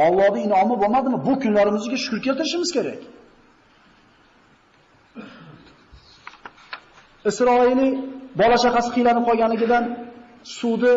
[0.06, 1.18] Allohning inomi bo'lmadimi?
[1.26, 3.00] Bu kunlarimizga shukr keltirishimiz kerak.
[7.30, 7.88] Isroilni
[8.40, 9.84] bola chaqasi qiylanib qolganligidan
[10.58, 10.94] suvni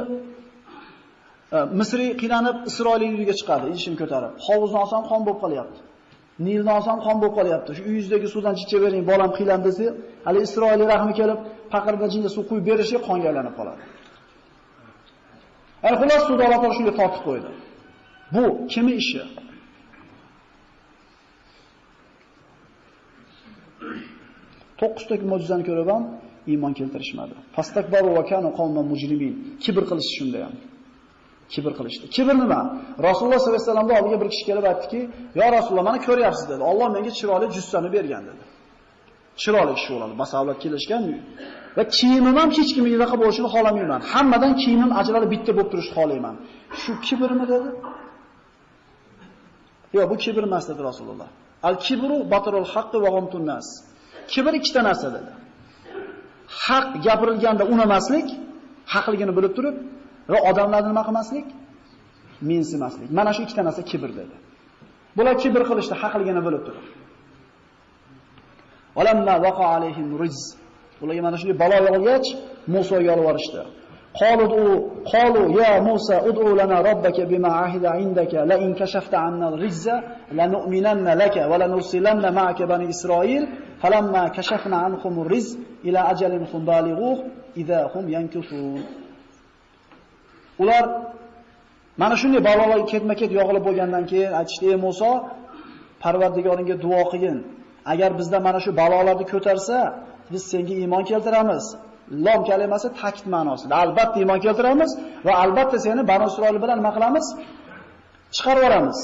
[1.56, 4.32] e, Misriy qiylanib Isroiliy uyiga chiqadi, ishim ko'tarib.
[4.48, 5.80] Hovuzni olsam qon bo'lib qolyapti.
[6.48, 7.70] Nilni olsam qon bo'lib qolyapti.
[7.78, 9.88] Shu uyingizdagi suvdan chicha bering, bolam qiylandi desa,
[10.28, 11.40] hali Isroillik rahmi kelib,
[11.74, 13.82] paqirda jinga suv quyib berishi qonga aylanib qoladi.
[15.84, 17.50] Ya'ni xulos suvni Alloh taolo shunga tortib qo'ydi.
[18.34, 19.22] Bu kimi ishi?
[24.80, 26.04] To'qqiztaki mo'jizani ko'rib ham
[26.52, 27.34] iymon keltirishmadi.
[27.56, 29.34] Fastakbaru va kanu qawman mujrimin.
[29.64, 30.56] Kibr qilish shunda ham.
[31.54, 32.06] Kibr qilishdi.
[32.16, 32.62] Kibr nima?
[33.08, 35.00] Rasululloh sollallohu alayhi vasallamga oldiga bir kishi kelib aytdiki,
[35.40, 36.64] "Ya Rasululloh, meni ko'ryapsiz" dedi.
[36.72, 38.44] Alloh menga chiroyli jussani bergan dedi.
[39.42, 40.14] Chiroyli kishi bo'ladi.
[40.22, 41.04] Basavlat kelishgan
[41.78, 44.02] va kiyimim ham hech kimga naqa bo'lishini xohlamayman.
[44.14, 46.36] Hammadan kiyimim ajralib bitta bo'lib turishni xohlayman.
[46.82, 47.70] Shu kibrmi dedi?
[49.96, 51.30] Yo'q, bu kibr emas dedi Rasululloh.
[51.70, 53.68] Al-kibru batrul haqqi va ghamtun nas.
[54.34, 55.32] Kibr ikkita narsa dedi.
[56.66, 58.28] Haq gapirilganda unamaslik,
[58.94, 59.76] haqligini bilib turib
[60.32, 61.48] va odamlarni nima qilmaslik?
[62.50, 63.10] Mensimaslik.
[63.18, 64.36] Mana shu ikkita narsa kibr dedi.
[65.18, 66.86] Bular kibr qilishda haqligini bilib turib.
[69.02, 70.56] Alamma waqa alayhim rizq.
[71.04, 72.28] Ularga mana shunday balo yog'ilgach,
[72.74, 73.62] Musa yolvorishdi.
[74.21, 74.81] قالوا
[75.13, 79.91] قالوا يا موسى ادع لنا ربك بما عهد عندك لئن كشفت عنا الرجز
[80.33, 83.49] لنؤمنن لك ولنرسلن معك بني إسرائيل
[83.83, 87.25] فلما كشفنا عنهم الرجز إلى أجل هم بالغوه
[87.57, 88.83] إذا هم ينكثون
[90.59, 90.85] Ular
[91.97, 95.11] mana shunday balolar ketma-ket yog'ilib bo'lgandan keyin aytishdi: "Ey Musa,
[96.03, 97.37] Parvardigoringga duo qilgin.
[97.93, 99.77] Agar bizda mana shu balolarni ko'tarsa,
[100.33, 101.65] biz senga iymon keltiramiz."
[102.26, 103.74] Lom kalimasi ta'kid ma'nosida.
[103.84, 104.92] Albatta iymon keltiramiz
[105.26, 107.26] va albatta seni Banu Isroil bilan nima qilamiz?
[108.36, 109.00] Chiqarib yuboramiz.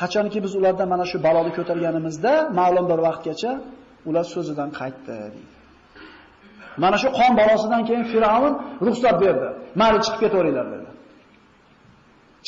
[0.00, 3.52] Qachonki biz ulardan mana shu baloni ko'targanimizda, ma'lum bir vaqtgacha
[4.08, 5.40] ular so'zidan qaytdi deydi.
[6.82, 8.52] Mana shu qon balosidan keyin Firavn
[8.86, 9.48] ruxsat berdi.
[9.80, 10.88] Mani chiqib ketaveringlar dedi.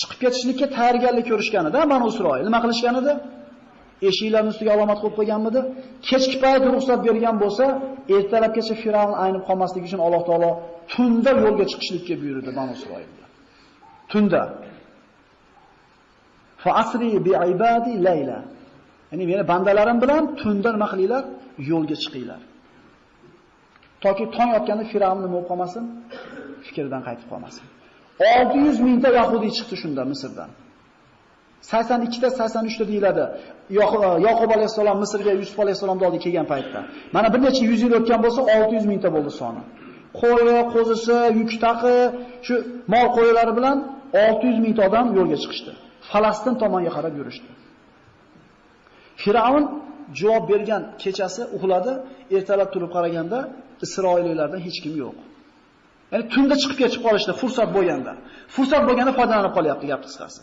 [0.01, 3.12] Chiqib ketishlikka tayyorgarlik ko'rishganida Banu Isroil nima qilishgan edi?
[4.09, 5.61] Eshiklarning ustiga alomat qo'yib qo'yganmidi?
[6.09, 7.64] Kechki payt ruxsat bergan bo'lsa,
[8.16, 10.51] ertalabgacha Firavn aynib qolmasligi uchun Alloh taolo
[10.92, 13.24] tunda yo'lga chiqishlikka buyurdi Banu Isroilga.
[14.12, 14.42] Tunda.
[16.62, 18.38] Fa asri bi ibadi layla.
[19.11, 21.22] Ya'ni meni bandalarim bilan tunda nima qilinglar?
[21.70, 22.40] Yo'lga chiqinglar.
[24.05, 25.84] Toki tong otganda Firavn nima bo'lib qolmasin?
[26.66, 27.64] Fikridan qaytib qolmasin.
[28.20, 30.51] 600 mingta yahudi chiqdi shunda Misrdan.
[31.62, 33.24] 82 ta 83 ta deyiladi.
[33.70, 36.80] Yoqub e, alayhisalom Misrga Yusuf alayhisalomni oldiga kelgan paytda.
[37.12, 39.62] Mana bir necha 100 yil o'tgan bo'lsa 600 mingta bo'ldi soni.
[40.20, 41.96] Qo'yi, qo'zisi, yuk taqi,
[42.46, 42.54] shu
[42.92, 43.76] mol qo'ylari bilan
[44.12, 45.72] 600 mingta odam yo'lga chiqishdi.
[46.11, 47.50] Falastin tomonga qarab yurishdi.
[49.22, 49.64] Firavn
[50.20, 51.92] javob bergan kechasi uxladi,
[52.36, 53.38] ertalab turib qaraganda
[53.84, 55.16] Isroilliklardan hech kim yo'q.
[56.12, 58.12] Ya'ni tunda chiqib ketib qolishdi fursat bo'lganda.
[58.54, 60.42] Fursat bo'lganda foydalanib qolyapti gap qisqasi.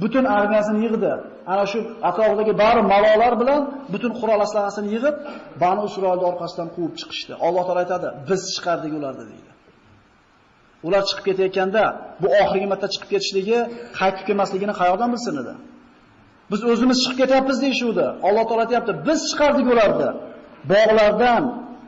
[0.00, 1.12] Butun armiyasini yig'di.
[1.52, 1.78] Ana shu
[2.08, 3.60] atrofidagi bari malolar bilan
[3.92, 5.16] butun qurol aslasini yig'ib,
[5.62, 7.32] Banu Isroilni orqasidan quvib chiqishdi.
[7.46, 9.50] Alloh taolay aytadi, biz chiqardik ularni deydi.
[10.86, 11.84] Ular chiqib ketayotganda
[12.22, 13.58] bu oxirgi marta chiqib ketishligi,
[13.98, 15.54] qaytib kelmasligini qayoqdan bilsin edi?
[16.50, 18.06] Biz o'zimiz chiqib ketyapmiz deyshuvdi.
[18.26, 20.10] Alloh taolay aytayapti, biz chiqardik ularni.
[20.72, 21.42] Bog'lardan,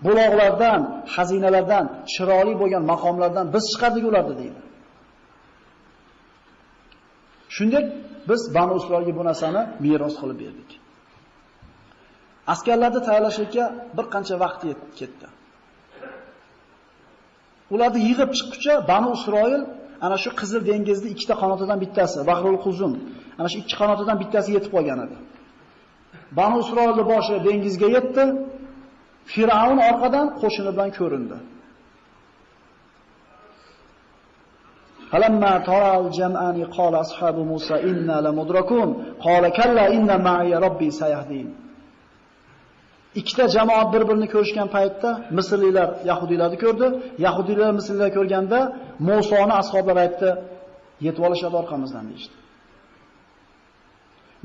[0.07, 0.81] buloqlardan,
[1.15, 4.61] xazinalardan, chiroyli bo'lgan maqomlardan biz chiqardik ularni deydi.
[7.55, 7.87] Shuningdek,
[8.29, 10.71] biz Banu Isroilga bu narsani meros qilib berdik.
[12.53, 13.65] Askarlarni tayyorlashga
[13.97, 14.61] bir qancha vaqt
[14.99, 15.27] ketdi.
[17.75, 19.63] Ularni yig'ib chiqquncha Banu Isroil
[20.07, 22.93] ana shu Qizil dengizning ikkita qanotidan bittasi, Bahrul Quzum,
[23.41, 25.17] ana shu ikki qanotidan bittasi yetib qolgan edi.
[26.39, 28.25] Banu Isroilning boshi dengizga yetdi.
[29.33, 31.37] Firavun orqadan qo'shini bilan ko'rindi.
[35.12, 38.90] فلما ترى الجمعان قال أصحاب موسى إنا لمدركون
[39.26, 41.50] قال كلا إن معي ربي سيهدين
[43.20, 46.88] ikkita jamoat bir-birini ko'rishgan paytda Misrliklar Yahudiylarni ko'rdi.
[47.26, 48.60] Yahudiylar Misrliklar ko'rganda
[49.10, 50.30] Musoni ashablari aytdi,
[51.06, 52.36] yetib olishadi orqamizdan deydi.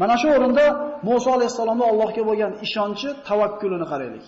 [0.00, 0.64] Mana shu o'rinda
[1.08, 4.26] Musa alayhisolamning Allohga bo'lgan ishonchi, tavakkulini qaraylik.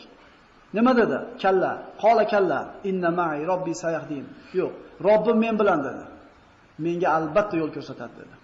[0.76, 1.18] Nima dedi?
[1.42, 2.60] Kalla, qola kalla,
[2.90, 4.24] inna ma'i robbi sayahdin.
[4.60, 4.72] Yo'q,
[5.08, 6.04] Robbim men bilan dedi.
[6.85, 8.35] Menga albatta yo'l ko'rsatadi dedi.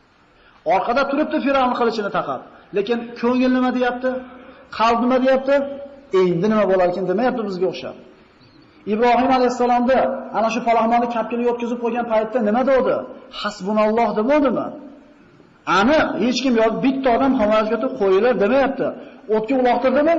[0.74, 2.42] Orqada turibdi Firavn qilichini taqab.
[2.78, 4.10] Lekin ko'ngil nima deyapti?
[4.78, 5.56] Qalb nima deyapti?
[6.22, 7.96] Endi nima bo'larkin demayapti bizga o'xshab.
[8.94, 9.98] Ibrohim alayhisalomda
[10.38, 12.96] ana shu palohmonni kapkini yotkizib qo'ygan paytda nima dedi?
[13.42, 14.68] Hasbunalloh demadimi?
[15.80, 18.88] Aniq hech kim yo'q, bitta odam xamoyatga qo'yilar demayapti.
[19.36, 20.16] O'tga uloqtirdimi?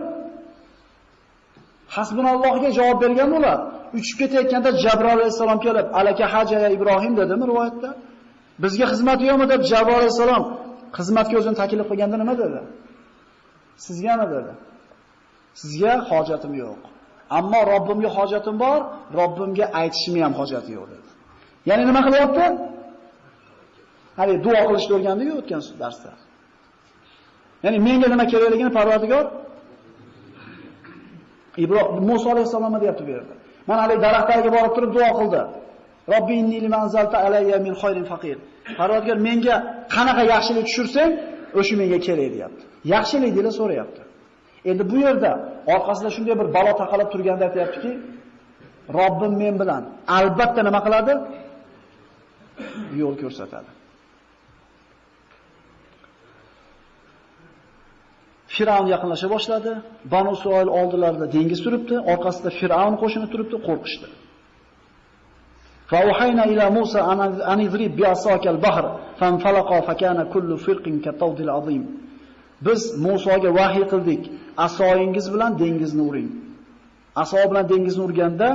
[1.94, 3.58] Hasbunallohga javob bergan ular.
[3.98, 7.90] Uchib ketayotganda Jabroil alayhisalom kelib, "Alaka haja ya Ibrohim" dedimi rivoyatda?
[8.62, 10.44] Bizga xizmat yo'qmi deb Javob alayhisalom
[10.98, 12.60] xizmatga o'zini taklif qilganda nima dedi?
[13.86, 14.52] Sizgami dedi?
[15.60, 16.80] Sizga hojatim yo'q.
[17.38, 18.78] Ammo Robbimga hojatim bor,
[19.18, 21.08] Robbimga aytishim ham hojati yo'q dedi.
[21.68, 22.44] Ya'ni nima qilyapti?
[24.18, 26.10] Hali duo qilishni o'rgandik o'tgan darsda.
[27.64, 29.24] Ya'ni menga nima kerakligini Parvardigor
[31.64, 33.34] Ibrohim Musa alayhisalomga deyapti bu yerda.
[33.68, 35.40] Mana hali daraxtlarga borib turib duo qildi.
[36.12, 38.36] Robbi inni limanzalta alayya min khayrin faqir.
[38.78, 39.54] Parvardigor menga
[39.94, 41.12] qanaqa yaxshilik tushursang,
[41.60, 42.62] o'sha menga kerak deyapti.
[42.94, 44.02] Yaxshilik deb so'rayapti.
[44.70, 45.32] Endi bu yerda
[45.74, 47.92] orqasida shunday bir balo taqalib turganda aytayaptiki,
[48.98, 49.82] Robbim men bilan
[50.18, 51.12] albatta nima qiladi?
[53.00, 53.70] Yo'l ko'rsatadi.
[58.54, 59.72] Firavn yaqinlasha boshladi.
[60.14, 64.06] Banu Isroil oldilarida dengiz turibdi, orqasida Firavn qo'shini turibdi, qo'rqishdi.
[65.91, 66.99] فأوحينا إلى موسى
[67.51, 68.85] أن اضرب بعصاك البحر
[69.19, 71.83] فانفلق فكان كل فرق كالطود العظيم
[72.65, 74.21] Biz Musoga vahiy qildik.
[74.57, 76.29] Asoyingiz bilan dengizni uring.
[77.15, 78.47] Aso bilan dengizni urganda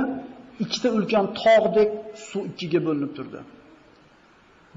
[0.63, 1.89] ikkita ulkan tog'dek
[2.29, 3.39] suv ikkiga bo'linib turdi.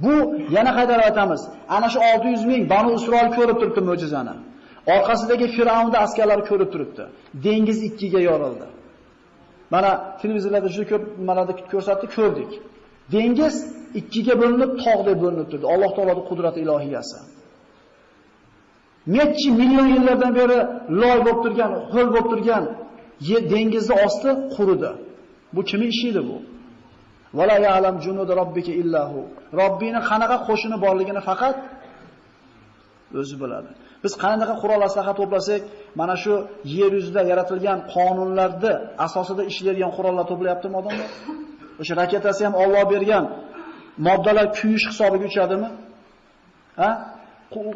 [0.02, 0.14] Bu
[0.56, 1.42] yana qaytarib aytamiz.
[1.76, 4.34] Ana shu 600 ming Banu Isroil ko'rib turibdi mo'jizani.
[4.94, 7.04] Orqasidagi Fir'avnda askarlari ko'rib turibdi.
[7.46, 8.66] Dengiz ikkiga yorildi.
[9.73, 9.91] Mana
[10.21, 12.51] televizorlarda juda ko'p nimalarni ko'rsatdi, ko'rdik.
[13.13, 13.55] Dengiz
[13.99, 15.65] ikkiga bo'linib, tog'dek bo'linib turdi.
[15.73, 17.17] Alloh taoloning qudrati ilohiyasi.
[19.17, 20.57] Nechi million yillardan beri
[21.01, 22.63] loy bo'lib turgan, ho'l bo'lib turgan
[23.53, 24.91] dengizni osti quridi.
[25.55, 26.37] Bu kimning ishi edi bu?
[27.37, 29.19] Vala ya'lam junud robbika illahu.
[29.61, 31.57] Robbini qanaqa qo'shini borligini faqat
[33.21, 33.71] o'zi biladi.
[34.05, 35.61] Biz qanaqa qurol aslaha to'plasak,
[35.99, 36.33] mana shu
[36.77, 38.73] yer yuzida yaratilgan qonunlarni
[39.05, 41.09] asosida ishlaydigan qurollar to'playaptimi odamlar?
[41.81, 43.25] O'sha raketasi ham Alloh bergan
[44.07, 45.69] moddalar kuyish hisobiga uchadimi?
[46.81, 46.89] Ha?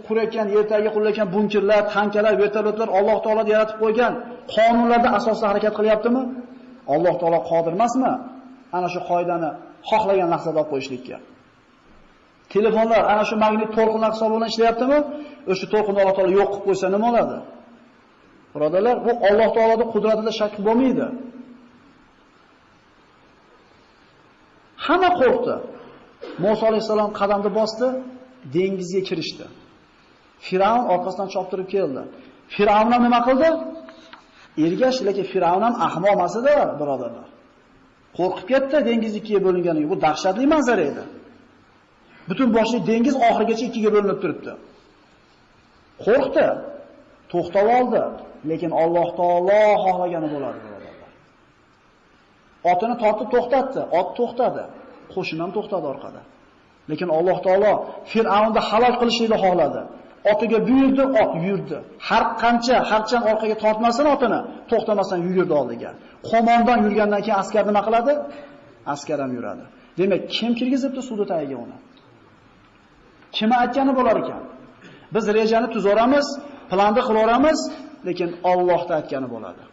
[0.07, 4.13] qurayotgan yer tagiga qurilayotgan bunkerlar, tankalar, vertolyotlar Alloh taolo yaratib qo'ygan
[4.55, 6.21] qonunlarda asosida harakat qilyaptimi?
[6.93, 8.11] Alloh taolo qodir emasmi?
[8.77, 9.49] Ana shu qoidani
[9.89, 11.17] xohlagan lahzada olib qo'yishlikka.
[12.53, 14.99] Telefonlar ana shu magnit to'lqinlar hisobidan ishlayaptimi?
[15.51, 17.37] O'sha to'lqinni Alloh taolo yo'q qilib qo'ysa nima bo'ladi?
[18.53, 21.07] Birodalar, bu Alloh taoloning qudratida shak bo'lmaydi.
[24.85, 25.55] Hamma qo'rqdi.
[26.43, 27.87] Musa alayhisalom qadamni bosdi,
[28.55, 29.45] dengizga kirishdi.
[30.47, 32.01] Firavn orqasidan choptirib keldi.
[32.55, 33.49] Firavn ham nima qildi?
[34.65, 37.27] Ergash, lekin Firavn ham ahmoq emas edi, birodarlar.
[38.17, 39.13] Qo'rqib ketdi dengiz
[39.45, 39.87] bo'linganiga.
[39.93, 41.03] Bu dahshatli manzara edi.
[42.29, 44.51] Butun boshli dengiz oxirigacha ikkiga bo'linib turibdi.
[46.05, 46.47] Qo'rqdi.
[47.31, 48.01] To'xtab oldi,
[48.49, 51.11] lekin Alloh taolo xohlagani bo'ladi, birodarlar.
[52.71, 54.63] Otini tortib to'xtatdi, ot to'xtadi.
[55.13, 56.21] Qo'shin ham to'xtadi orqada.
[56.91, 57.71] Lekin Alloh taolo
[58.11, 59.81] Fir'avnni halol qilishni xohladi.
[60.31, 61.77] Otiga buyurdi, ot yurdi.
[62.07, 64.39] Har qancha harchan orqaga tortmasin otini,
[64.71, 65.91] to'xtamasdan yugurdi oldiga.
[66.29, 68.13] Qo'mondan yurgandan keyin askar nima qiladi?
[68.93, 69.63] Askar ham yuradi.
[69.99, 71.77] Demak, kim kirgizibdi suvni tagiga uni?
[73.37, 74.43] Kim aytgani bo'lar ekan?
[75.15, 76.27] Biz rejani tuzoramiz,
[76.71, 77.59] planni qilaveramiz,
[78.07, 79.63] lekin Allohda aytgani bo'ladi.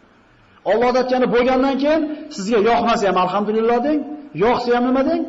[0.70, 2.02] Allohda aytgani bo'lgandan keyin
[2.36, 4.00] sizga yoqmasa ham alhamdulillah deng,
[4.44, 5.22] yoqsa ham nima deng?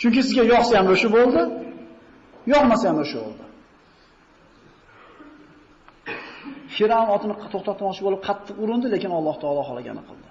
[0.00, 1.42] Chunki sizga yoqsa ham o'sha bo'ldi,
[2.52, 3.44] yoqmasa ham o'sha bo'ldi.
[6.76, 10.28] Firavn otini to'xtatmoqchi bo'lib qattiq urindi, lekin Alloh taolo xohlagani qildi.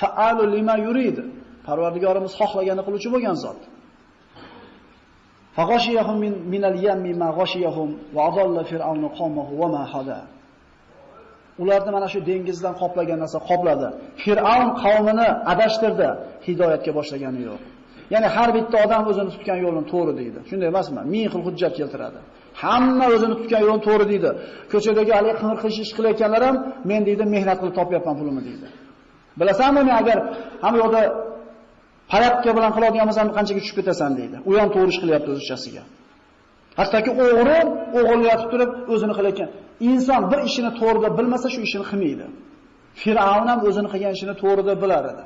[0.00, 1.16] Fa'alu lima yurid.
[1.66, 3.60] Parvardigorimiz xohlagani qiluvchi bo'lgan zot.
[5.56, 10.20] Faghoshiyahum min minal yammi ma ghashiyahum va adalla fir'aunu qawmahu va ma hada.
[11.62, 13.88] Ularni mana shu dengizdan qoplagan narsa qopladi.
[14.22, 16.08] Fir'aun qavmini adashtirdi,
[16.46, 17.62] hidoyatga boshlagani yo'q.
[18.12, 20.38] Ya'ni har bitta odam o'zini tutgan yo'lini to'g'ri deydi.
[20.48, 21.00] Shunday emasmi?
[21.12, 22.20] Ming xil hujjat keltiradi.
[22.62, 24.30] Hamma o'zini tutgan yo'lini to'g'ri deydi.
[24.72, 26.56] Ko'chadagi hali qimir qish ish qilayotganlar ham
[26.90, 28.66] men deydi mehnat qilib topyapman pulimni deydi.
[29.40, 30.18] Bilasanmi men agar
[30.64, 31.00] hamma yoqda
[32.14, 34.36] Hayotga bilan qiladigan bo'lsam qanchaga tushib ketasan deydi.
[34.48, 35.82] U ham to'g'ri ish qilyapti o'zichasiga.
[36.78, 37.58] Hattoki o'g'ri
[37.98, 39.48] o'g'irlayotib turib o'zini qilayotgan.
[39.90, 42.26] Inson bir ishini to'g'rida bilmasa shu ishini qilmaydi.
[43.02, 45.24] Fir'avn ham o'zini qilgan ishini to'g'rida bilar edi.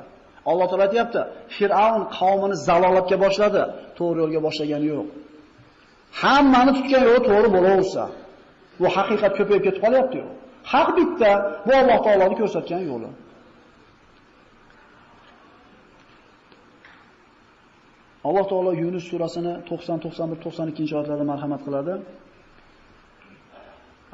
[0.49, 1.21] Alloh taolo aytayapti,
[1.55, 3.61] Fir'avn qavmini zalolatga boshladi,
[3.97, 5.07] to'g'ri yo'lga boshlagani yo'q.
[6.21, 8.03] Hammani tutgan yo'li to'g'ri bo'laversa,
[8.81, 10.29] bu haqiqat ko'payib ketib qolyapti-ku.
[10.71, 11.31] Haq bitta,
[11.65, 13.09] bu Alloh taoloning ko'rsatgan yo'li.
[18.24, 21.94] Alloh taolo Yunus surasini 90, 91, 92 oyatlarda marhamat qiladi.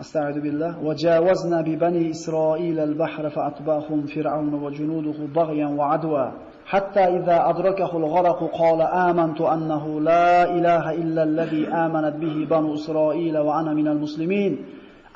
[0.02, 5.84] Astagfiru billah va javazna bi bani Isroil al-bahr fa atba'hum fir'aun va junuduhu baghyan va
[5.96, 6.24] adwa
[6.72, 13.34] hatta idha adrakahu al-gharq qala amantu annahu la ilaha illa alladhi amanat bihi banu Isroil
[13.46, 14.54] wa ana minal muslimin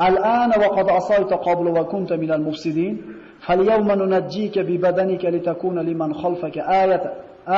[0.00, 2.94] الآن وقد عصيت قبل وكنت من المفسدين
[3.40, 7.02] فاليوم ننجيك ببدنك لتكون لمن خلفك آية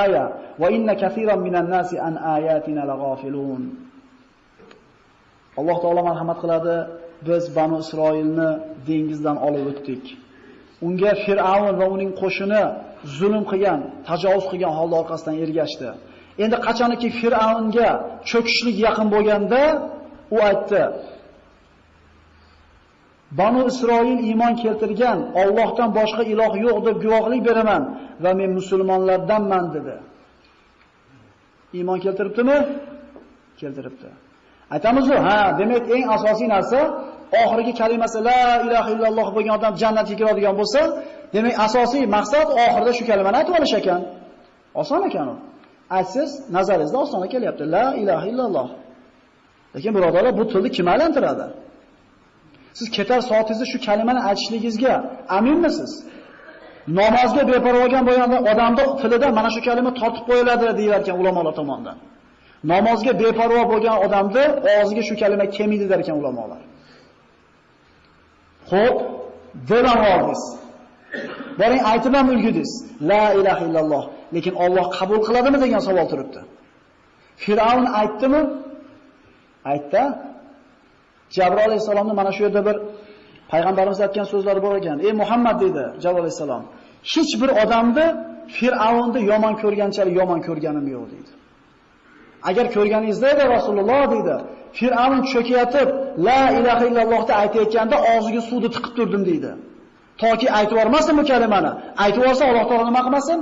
[0.03, 0.23] aya
[0.61, 3.63] va inna kaseeran minan nasi an ayatina laghafilun.
[5.59, 6.75] Alloh taolo marhamat qiladi,
[7.27, 8.49] biz Banu Isroilni
[8.87, 10.03] dengizdan olib o'tdik.
[10.87, 12.63] Unga Fir'avn va uning qo'shini
[13.17, 13.79] zulm qilgan,
[14.09, 15.89] tajovuz qilgan holda orqasidan ergashdi.
[16.43, 17.89] Endi qachoniki Fir'avnga
[18.29, 19.61] cho'kishlik yaqin bo'lganda,
[20.35, 20.81] u aytdi:
[23.39, 27.83] Banu Isroil iymon keltirgan, Allohdan boshqa iloh yo'q deb guvohlik beraman
[28.23, 29.95] va men musulmonlardanman dedi.
[31.77, 32.57] Iymon keltiribdimi?
[33.61, 34.09] Keltiribdi.
[34.75, 36.79] Aytamiz-ku, ha, demak eng asosiy narsa
[37.41, 40.81] oxirgi kalimasi la ilaha illalloh bo'lgan odam jannatga kiradigan bo'lsa,
[41.35, 44.01] demak asosiy maqsad oxirida shu kalimani aytib olish ekan.
[44.81, 45.35] Oson ekan u.
[45.97, 47.63] Aytsiz, nazaringizda osona kelyapti.
[47.75, 48.67] La ilaha illalloh.
[49.75, 51.45] Lekin birodarlar, bu tilni kim aylantiradi?
[52.77, 54.93] Siz ketar soatingizda shu kalimani aytishligingizga
[55.37, 55.91] aminmisiz?
[56.99, 61.97] Namozga beparvo bo'lgan odamning tilida mana shu kalima tortib qo'yiladi deylar ekan ulamolar tomonidan.
[62.71, 64.45] Namozga beparvo bo'lgan odamni
[64.79, 66.61] og'ziga shu kalima kelmaydi der ekan ulamolar.
[68.69, 68.97] Xo'p,
[69.71, 70.41] devam oldingiz.
[71.59, 72.71] Boring aytib ham ulgudingiz.
[73.11, 74.03] La ilaha illalloh.
[74.35, 76.41] Lekin Alloh qabul qiladimi degan savol turibdi.
[77.43, 78.41] Fir'avn aytdimi?
[79.71, 80.03] Aytdi.
[81.35, 82.75] Jabroil alayhisalomni mana shu yerda bir
[83.51, 84.97] payg'ambarimiz aytgan so'zlari bor ekan.
[85.07, 86.63] "Ey Muhammad" dedi Jabroil alayhisalom.
[87.13, 88.07] "Hech bir odamni
[88.57, 91.31] Fir'avnni yomon ko'rganchalik yomon ko'rganim yo'q" dedi.
[92.49, 94.35] Agar ko'rganingizda edi Rasululloh dedi,
[94.77, 95.89] Fir'avn cho'kayotib,
[96.27, 99.51] la ilaha illallohni aytayotganda og'ziga suvni tiqib turdim dedi.
[100.21, 101.71] Toki aytib yormasin bu kalimani.
[102.03, 103.39] Aytib yorsa Alloh taolo nima qilmasin?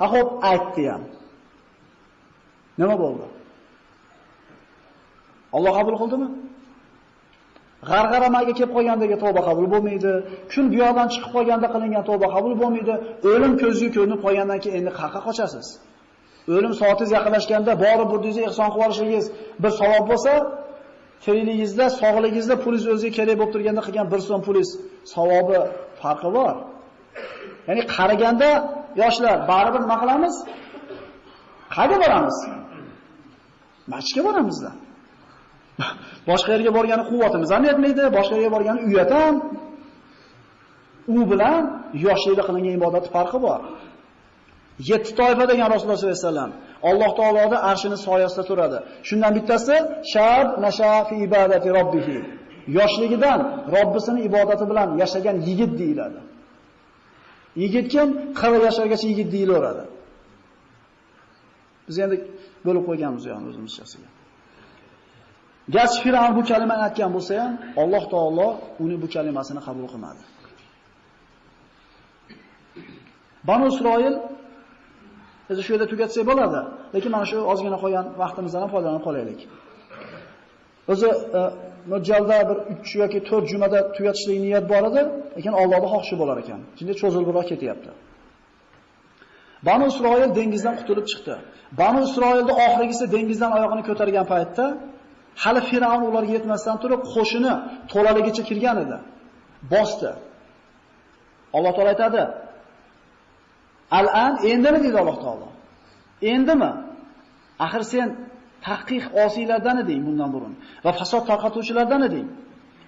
[0.00, 1.02] Ha xo'p, aytdi ham.
[2.80, 3.26] Nima bo'ldi?
[5.56, 6.28] Alloh qabul qildimi?
[7.90, 10.12] G'arg'aramaga kelib qolgandagi tavba qabul bo'lmaydi.
[10.52, 12.94] Kun buyoqdan chiqib qolganda qilingan tavba qabul bo'lmaydi.
[13.32, 15.66] O'lim ko'zga ko'rinib qolgandan keyin endi qayerga qochasiz?
[16.56, 19.24] O'lim soatingiz yaqinlashganda bori burdingizni ihson qilib olishingiz
[19.62, 20.32] bir savob bo'lsa,
[21.24, 24.70] tirikligingizda, sog'ligingizda pulingiz o'ziga kerak bo'lib turganda qilgan bir so'm pulingiz
[25.14, 25.58] savobi
[26.00, 26.54] farqi bor.
[27.68, 28.48] Ya'ni qaraganda
[29.02, 30.34] yoshlar baribir nima qilamiz?
[31.74, 32.36] Qayerga boramiz?
[33.92, 34.70] Masjidga boramizda.
[36.30, 39.34] Boshqa yerga borgani quvvatimiz ham yetmaydi, boshqa yerga borgani uyat ham.
[41.16, 41.62] U bilan
[42.06, 43.60] yoshlikda qilingan ibodat farqi bor.
[44.90, 46.50] Yetti toifa degan Rasululloh sollallohu alayhi vasallam.
[46.90, 48.78] Alloh taoloning arshining soyasida turadi.
[49.08, 49.76] Shundan bittasi
[50.12, 52.06] shab nasha fi ibadati robbih.
[52.78, 53.40] Yoshligidan
[53.76, 56.20] Robbisini ibodati bilan yashagan yigit deyiladi.
[57.62, 58.08] Yigit kim?
[58.34, 59.84] 40 yoshlargacha yigit deyilaveradi.
[61.88, 62.16] Biz endi
[62.66, 64.08] bo'lib qo'yganmiz yani o'zimizchasiga.
[65.74, 67.52] Garchi Fir'avn bu kalimani aytgan bo'lsa ham,
[67.82, 68.48] Alloh taolo
[68.84, 70.22] uni bu kalimasini qabul qilmadi.
[73.48, 74.14] Banu Isroil
[75.48, 76.60] biz shu yerda tugatsak bo'ladi,
[76.94, 79.40] lekin mana shu ozgina qolgan vaqtimizdan ham foydalanib qolaylik.
[80.92, 81.08] O'zi
[81.38, 81.42] e,
[82.48, 85.02] bir 3 yoki 4 jumada tugatishlik niyat bor edi,
[85.36, 86.60] lekin Allohning xohishi bo'lar ekan.
[86.78, 87.90] Shunda cho'zilibroq ketyapti.
[89.68, 91.34] Banu Isroil dengizdan qutulib chiqdi.
[91.80, 94.64] Banu Isroilda oxirgisi dengizdan oyog'ini ko'targan paytda
[95.42, 97.52] hali Firavn ularga yetmasdan turib qo'shini
[97.92, 98.96] to'laligicha kirgan edi.
[99.72, 100.10] Bosdi.
[101.56, 102.22] Alloh taolo aytadi:
[103.98, 105.48] "Al-an endimi?" dedi Alloh taolo.
[106.32, 106.70] Endimi?
[107.64, 108.08] Axir sen
[108.66, 110.52] tahqiq osiylardan eding bundan burun
[110.84, 112.26] va fasod tarqatuvchilardan eding.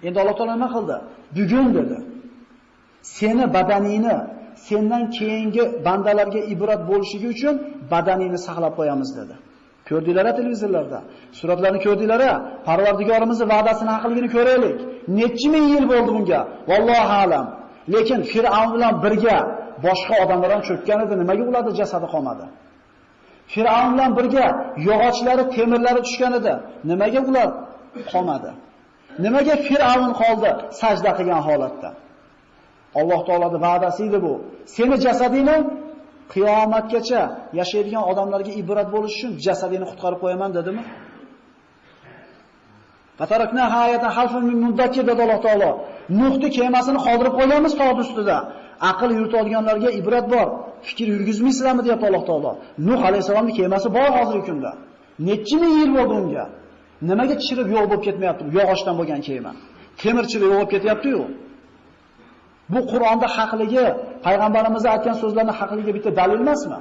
[0.07, 0.97] Endi Alloh taolo nima qildi?
[1.37, 1.97] Bugun dedi.
[3.17, 4.15] Seni badaningni
[4.67, 7.55] sendan keyingi bandalarga ibrat bo'lishligi uchun
[7.93, 9.35] badaningni saqlab qo'yamiz dedi.
[9.89, 10.99] Ko'rdinglar-a televizorlarda?
[11.39, 12.31] Suratlarni ko'rdinglar-a?
[12.67, 14.77] Parvardigorimizning va'dasini haqligini ko'raylik.
[15.19, 16.39] Necha ming yil bo'ldi bunga?
[16.69, 17.45] Vallohu alam.
[17.93, 19.37] Lekin Fir'avn bilan birga
[19.85, 22.45] boshqa odamlar ham cho'kkan edi, nimaga ularda jasadi qolmadi?
[23.53, 24.45] Fir'avn bilan birga
[24.89, 26.53] yog'ochlari, temirlari tushgan edi,
[26.89, 27.47] nimaga ular
[28.11, 28.51] qolmadi?
[29.25, 30.49] Nimaga Fir'avn qoldi
[30.81, 31.89] sajda qilgan holatda?
[32.99, 34.33] Alloh taolaning va'dasi edi bu.
[34.75, 35.57] Seni jasadingni
[36.33, 37.21] qiyomatgacha
[37.59, 40.83] yashaydigan odamlarga ibrat bo'lish uchun jasadini qutqarib qo'yaman dedimi?
[43.19, 45.71] Fatarakna hayatan halfun min mudakkir dedi Alloh taolo.
[46.21, 48.37] Nuhni kemasini qoldirib qo'yganmiz tog' ustida.
[48.91, 50.47] Aql yuritadiganlarga ibrat bor.
[50.87, 52.51] Fikr yurgizmaysizlarmi deyapti Alloh taolo.
[52.87, 54.71] Nuh alayhisolamning kemasi bor hozirgi kunda.
[55.27, 56.45] Necha ming yil bo'ldi unga?
[57.09, 58.43] Nimaga chirib yo'q bo'lib ketmayapti?
[58.57, 59.51] Yog'ochdan bo'lgan kema.
[60.01, 61.21] Temirchili yo'q bo'lib ketyapti-yu.
[62.73, 63.85] Bu Qur'onda haqligi,
[64.25, 66.79] payg'ambarimiz aytgan so'zlarning haqligiga bitta dalil emasmi?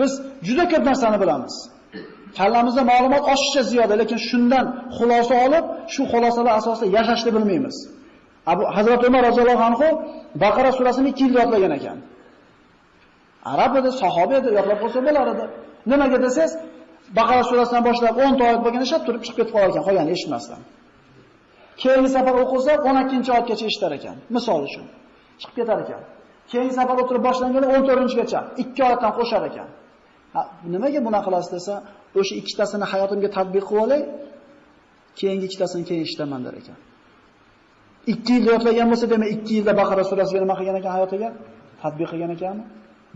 [0.00, 0.12] Biz
[0.46, 1.54] juda ko'p narsani bilamiz.
[2.38, 4.66] Kallamizda ma'lumot oshiqcha ziyoda, lekin shundan
[4.96, 5.64] xulosa olib,
[5.94, 7.76] shu xulosalar asosida yashashni bilmaymiz.
[8.52, 9.86] Abu Hazrat Umar roziyallohu anhu
[10.42, 11.98] Baqara surasini 2 yil yodlagan ekan.
[13.52, 15.44] Arab edi, sahoba edi, yodlab qo'ysa bo'lar edi.
[15.90, 16.52] Nimaga desangiz,
[17.18, 20.60] Baqara surasidan boshlab 10 ta oyat bo'lganda shart turib chiqib ketib qolar ekan, qolganini eshitmasdan.
[21.82, 24.16] Keyingi safar o'qilsa 12-oyatgacha eshitar ekan.
[24.36, 24.84] Misol uchun.
[25.40, 26.02] Chiqib ketar ekan.
[26.50, 29.68] Keyingi safar o'tirib boshlanganda 14-gacha 2 oyatdan qo'shar ekan.
[30.34, 30.40] Ha,
[30.74, 31.74] nimaga buni qilasiz desa,
[32.20, 34.02] o'sha ikkitasini hayotimga tatbiq qilib olay,
[35.18, 36.78] keyingi ikkitasini keyin eshitaman der ekan.
[38.06, 41.28] 2 yil yodlagan bo'lsa, demak 2 yilda Baqara surasiga nima qilgan ekan hayotiga?
[41.82, 42.64] Tatbiq qilgan ekanmi?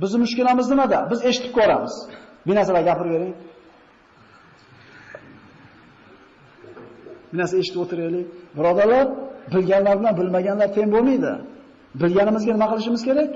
[0.02, 0.98] Bizning mushkulamiz nimada?
[1.10, 1.94] Biz eshitib ko'ramiz.
[2.46, 3.34] Bir narsalar gapirib bering.
[7.34, 8.26] Bir narsa eshitib o'tiraylik.
[8.58, 9.06] Birodarlar,
[9.54, 11.32] bilganlar bilan bilmaganlar teng bo'lmaydi.
[12.02, 13.30] Bilganimizga nima qilishimiz kerak?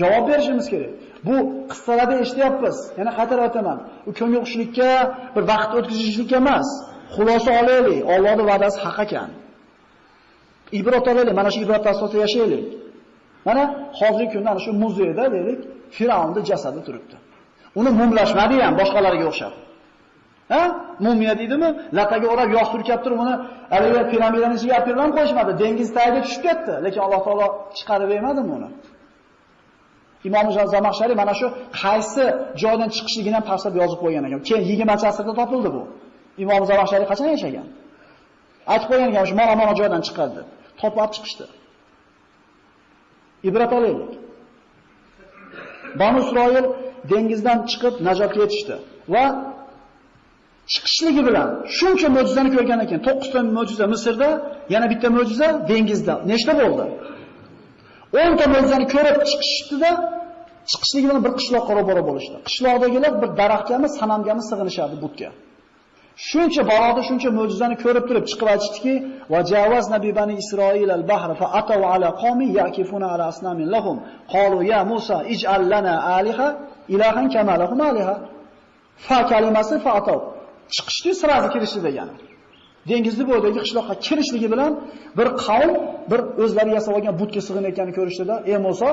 [0.00, 0.92] Javob berishimiz kerak.
[1.26, 1.36] Bu
[1.70, 2.76] qissalarda eshityapmiz.
[2.98, 3.78] Yana qaytarib aytaman.
[4.08, 4.90] U ko'ngil xushlikka,
[5.34, 6.68] bir vaqt o'tkazishlikka emas.
[7.14, 7.98] Xulosa olaylik.
[8.14, 9.28] Allohning va'dasi haq ekan.
[10.78, 11.34] Ibrat olaylik.
[11.40, 12.64] Mana shu ibrat asosida yashaylik.
[13.48, 13.62] Mana
[14.00, 15.60] hozirgi kunda ana shu muzeyda deylik,
[15.96, 17.16] Firavnning jasadi turibdi.
[17.80, 19.52] Uni mumlashmadi ham boshqalarga o'xshab.
[20.52, 20.62] Ha?
[21.04, 21.68] Mumiya deydimi?
[21.98, 23.34] Lataga o'rab yog' surkab turib uni
[23.74, 25.52] haligi piramidaning ichiga olib kirib qo'yishmadi.
[25.62, 27.46] Dengiz tagiga tushib ketdi, lekin Alloh taolo
[27.76, 28.68] chiqarib bermadimi uni?
[30.28, 31.46] Imom Zamaxshari mana shu
[31.82, 32.24] qaysi
[32.62, 34.40] joydan chiqishligini ham tafsirda yozib qo'ygan ekan.
[34.48, 35.82] Keyin 20-asrda topildi bu.
[36.44, 37.66] Imom Zamaxshari qachon yashagan?
[38.72, 40.40] Aytib qo'ygan ekan, shu mana mana joydan chiqadi.
[40.80, 41.44] Topib chiqishdi.
[43.48, 44.12] Ibrat olaylik.
[46.00, 46.66] Banu Isroil
[47.10, 48.76] dengizdan chiqib najotga yetishdi
[49.14, 49.24] va
[50.72, 51.48] chiqishligi bilan
[51.78, 53.00] shuncha mo'jizani ko'rgan ekan.
[53.08, 54.30] 9 ta mo'jiza Misrda,
[54.74, 56.14] yana bitta mo'jiza dengizda.
[56.30, 56.84] Nechta bo'ldi?
[58.12, 59.90] 10 ta mo'jizani ko'rib chiqishdida
[60.70, 62.36] chiqishligi bilan bir qishloqqa ro'baro bo'lishdi.
[62.48, 65.30] Qishloqdagilar bir daraxtgami, sanamgami sig'inishardi butga.
[66.28, 68.94] Shuncha baroda shuncha mo'jizani ko'rib turib chiqib aytishdiki:
[69.32, 73.96] "Va javazna bi bani Isroil al-bahr fa ataw ala qawmi yakifuna ala asnamin lahum
[74.34, 76.48] qalu ya Musa ij'al lana aliha
[76.94, 78.14] ilahan kama lahum aliha."
[79.06, 80.18] Fa kalimasi fa ataw.
[80.76, 82.14] Chiqishdi, sirasi kirishdi degani.
[82.90, 84.72] Dengizni bo'yidagi qishloqqa kirishligi bilan
[85.18, 85.72] bir qavm
[86.10, 88.88] bir o'zlari yasab olgan butga sig'inayotganini ko'rishdida, "Ey Musa,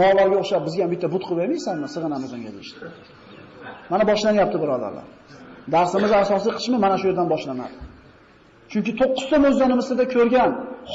[0.00, 1.86] mo'g'larga o'xshab bizga ham bitta but qilib bermaysanmi?
[1.94, 2.84] Sig'inamiz unga" deyishdi.
[3.92, 5.06] Mana boshlanyapti birodarlar.
[5.74, 7.76] Darsimiz asosiy qismi mana shu yerdan boshlanadi.
[8.70, 10.50] Chunki 9 ta mo'jizani Misrda ko'rgan,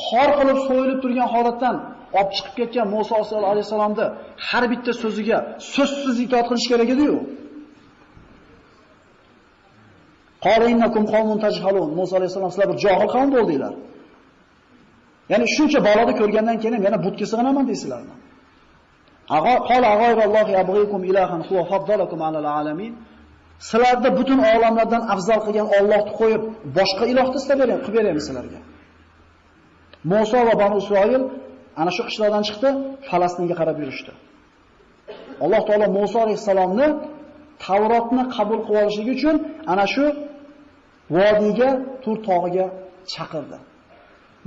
[0.05, 1.75] xor qilib so'yilib turgan holatdan
[2.19, 3.13] olib chiqib ketgan Musa
[3.51, 4.05] alayhisalomni
[4.47, 5.37] har bitta so'ziga
[5.73, 7.17] so'zsiz itoat qilish kerak edi-yu.
[10.45, 11.89] Qala innakum qawmun tajhalun.
[11.99, 13.73] Musa alayhisalom sizlar bir johil qavm bo'ldinglar.
[15.31, 18.15] Ya'ni shuncha baloni ko'rgandan keyin yana butga sig'inaman deysizlarmi?
[19.37, 22.93] Ag'o qol ag'oyrallohi abghikum ilahan huwa faddalakum alal alamin.
[23.69, 26.41] Sizlarda butun olamlardan afzal qilgan Allohni qo'yib,
[26.77, 28.59] boshqa ilohni istab bering, qilib beraymiz sizlarga.
[30.11, 31.23] Musa va Banu Isroil
[31.81, 32.69] ana shu qishloqdan chiqdi,
[33.09, 34.11] Falastinga qarab yurishdi.
[35.43, 36.87] Alloh taolo Musa alayhisalomni
[37.65, 39.35] Tavrotni qabul qilib olishligi uchun
[39.71, 40.03] ana shu
[41.15, 41.69] vodiyga,
[42.03, 42.65] Tur tog'iga
[43.13, 43.57] chaqirdi.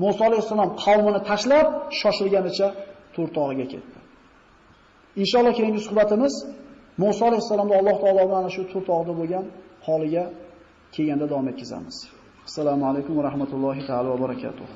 [0.02, 1.66] Musa alayhisalom qavmini tashlab,
[2.00, 2.68] shoshilganicha
[3.14, 3.98] Tur tog'iga ketdi.
[5.22, 6.34] Inshaalloh keyingi suhbatimiz
[7.02, 9.44] Musa alayhisalomni Alloh taolo bilan ana shu Tur tog'ida bo'lgan
[9.86, 10.24] holiga
[10.94, 11.96] kelganda davom etkazamiz.
[12.48, 14.66] Assalomu alaykum va rahmatullohi taolo va barakatuh.